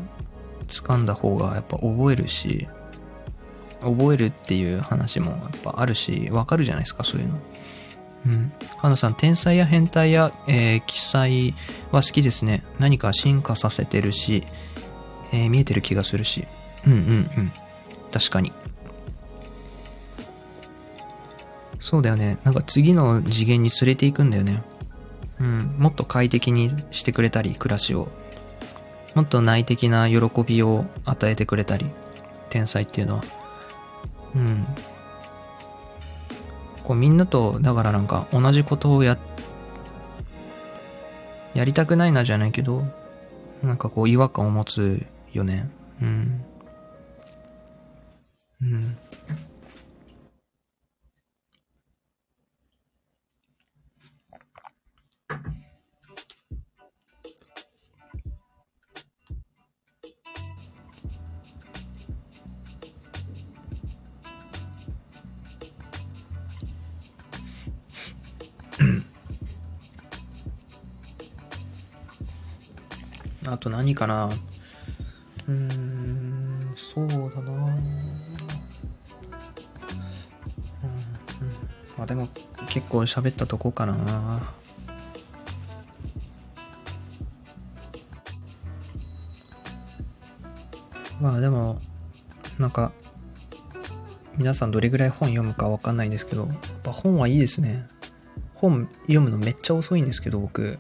[0.68, 2.68] 掴んだ方がやっぱ覚えるし、
[3.82, 7.39] 覚えるっていう話もやっぱあるし、わかるじゃないですか、そういうの。
[8.28, 8.51] うん。
[8.78, 11.55] 花さん、天才や変態や、えー、記載
[11.91, 12.63] は好きですね。
[12.80, 14.43] 何か進化させてるし、
[15.32, 16.45] えー、見えてる気がするし。
[16.86, 17.01] うんうんう
[17.41, 17.51] ん。
[18.11, 18.51] 確かに。
[21.80, 22.38] そうだよね。
[22.43, 24.61] なんか次の次元に連れていくんだよね。
[25.39, 28.07] うん、もっと快適にしてくれたり、暮らしを。
[29.15, 31.85] もっと内的な喜びを与えてくれたり、
[32.49, 33.23] 天才っていうのは。
[34.35, 34.65] うん。
[36.83, 39.17] こうみんなと、だからなんか同じことをや、
[41.53, 42.83] やりたくないなじゃないけど、
[43.63, 45.69] なんかこう違和感を持つよね。
[46.01, 46.45] うん。
[48.61, 48.97] うん。
[73.50, 74.30] あと何かな？
[75.48, 77.80] うーん、そうだなうん、うん。
[81.98, 82.28] まあでも
[82.70, 83.95] 結構喋ったとこかな
[91.20, 91.82] まあでも、
[92.60, 92.91] なんか、
[94.38, 97.88] 皆さんどれぐらい本読むかわかんないんですけど、やっぱ本はいいですね。
[98.54, 100.78] 本読むのめっちゃ遅いんですけど、僕。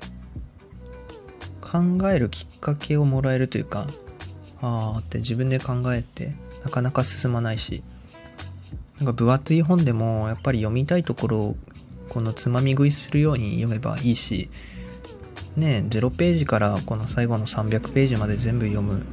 [1.69, 3.87] 考えるきっかけをもらえるというか、
[4.61, 7.83] ああって自分で考えて、なかなか進まないし、
[8.99, 11.55] なんか分厚い本でもやっぱり読みたいところを
[12.09, 14.49] このつまみ食いするように読めばいいし、
[15.57, 19.05] ね、0ページからこの最後の300ページまで全部読む、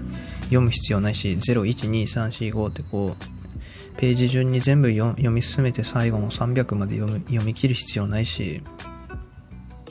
[0.44, 8.62] 読む必要ないし、0、1、2、3、4、5ってこう、ページ順に全部読み進めて最後の300まで読む読み切る必要ないし、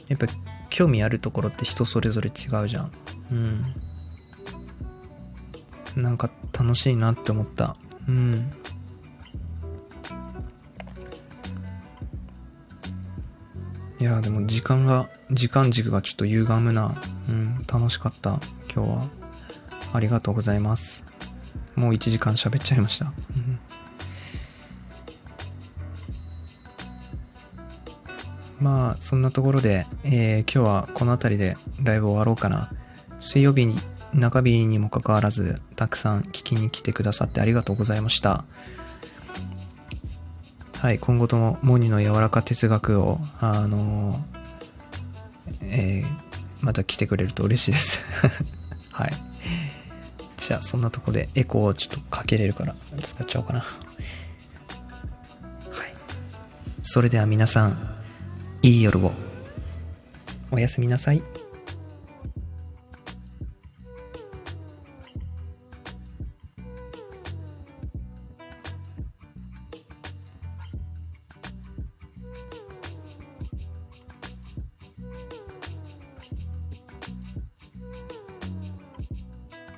[0.08, 0.28] やっぱ
[0.74, 2.92] 興味あるところって人それぞれ違うじゃん。
[3.32, 3.76] うん。
[5.96, 7.78] なんか楽しいなって思った。
[8.10, 8.52] うん。
[14.00, 17.00] いやでも時間が、時間軸がちょっと歪むな。
[17.30, 18.40] うん、楽しかった。
[18.74, 19.08] 今日は。
[19.94, 21.06] ありがとうございます。
[21.76, 23.06] もう1時間喋っちゃいました。
[23.06, 23.60] うん
[28.64, 32.72] まあ、そんなところで、えー、今日はこの辺りでライブ終わろうかな。
[33.20, 33.78] 水曜日に、
[34.14, 38.46] 中日にもかかわらず、たくさん聞きに来てくださってありがとうございました。
[40.78, 44.24] はい、今後ともモニの柔らか哲学を、あの
[45.62, 48.00] えー、また来てくれると嬉しいです
[48.92, 49.14] はい。
[50.38, 53.60] じゃあ、そんなとこでエコーをちょっとかけれるから使っちゃおうかな。
[53.60, 53.70] はい。
[56.84, 57.93] それでは皆さん、
[58.64, 59.12] いい夜を。
[60.50, 61.22] おやすみなさい。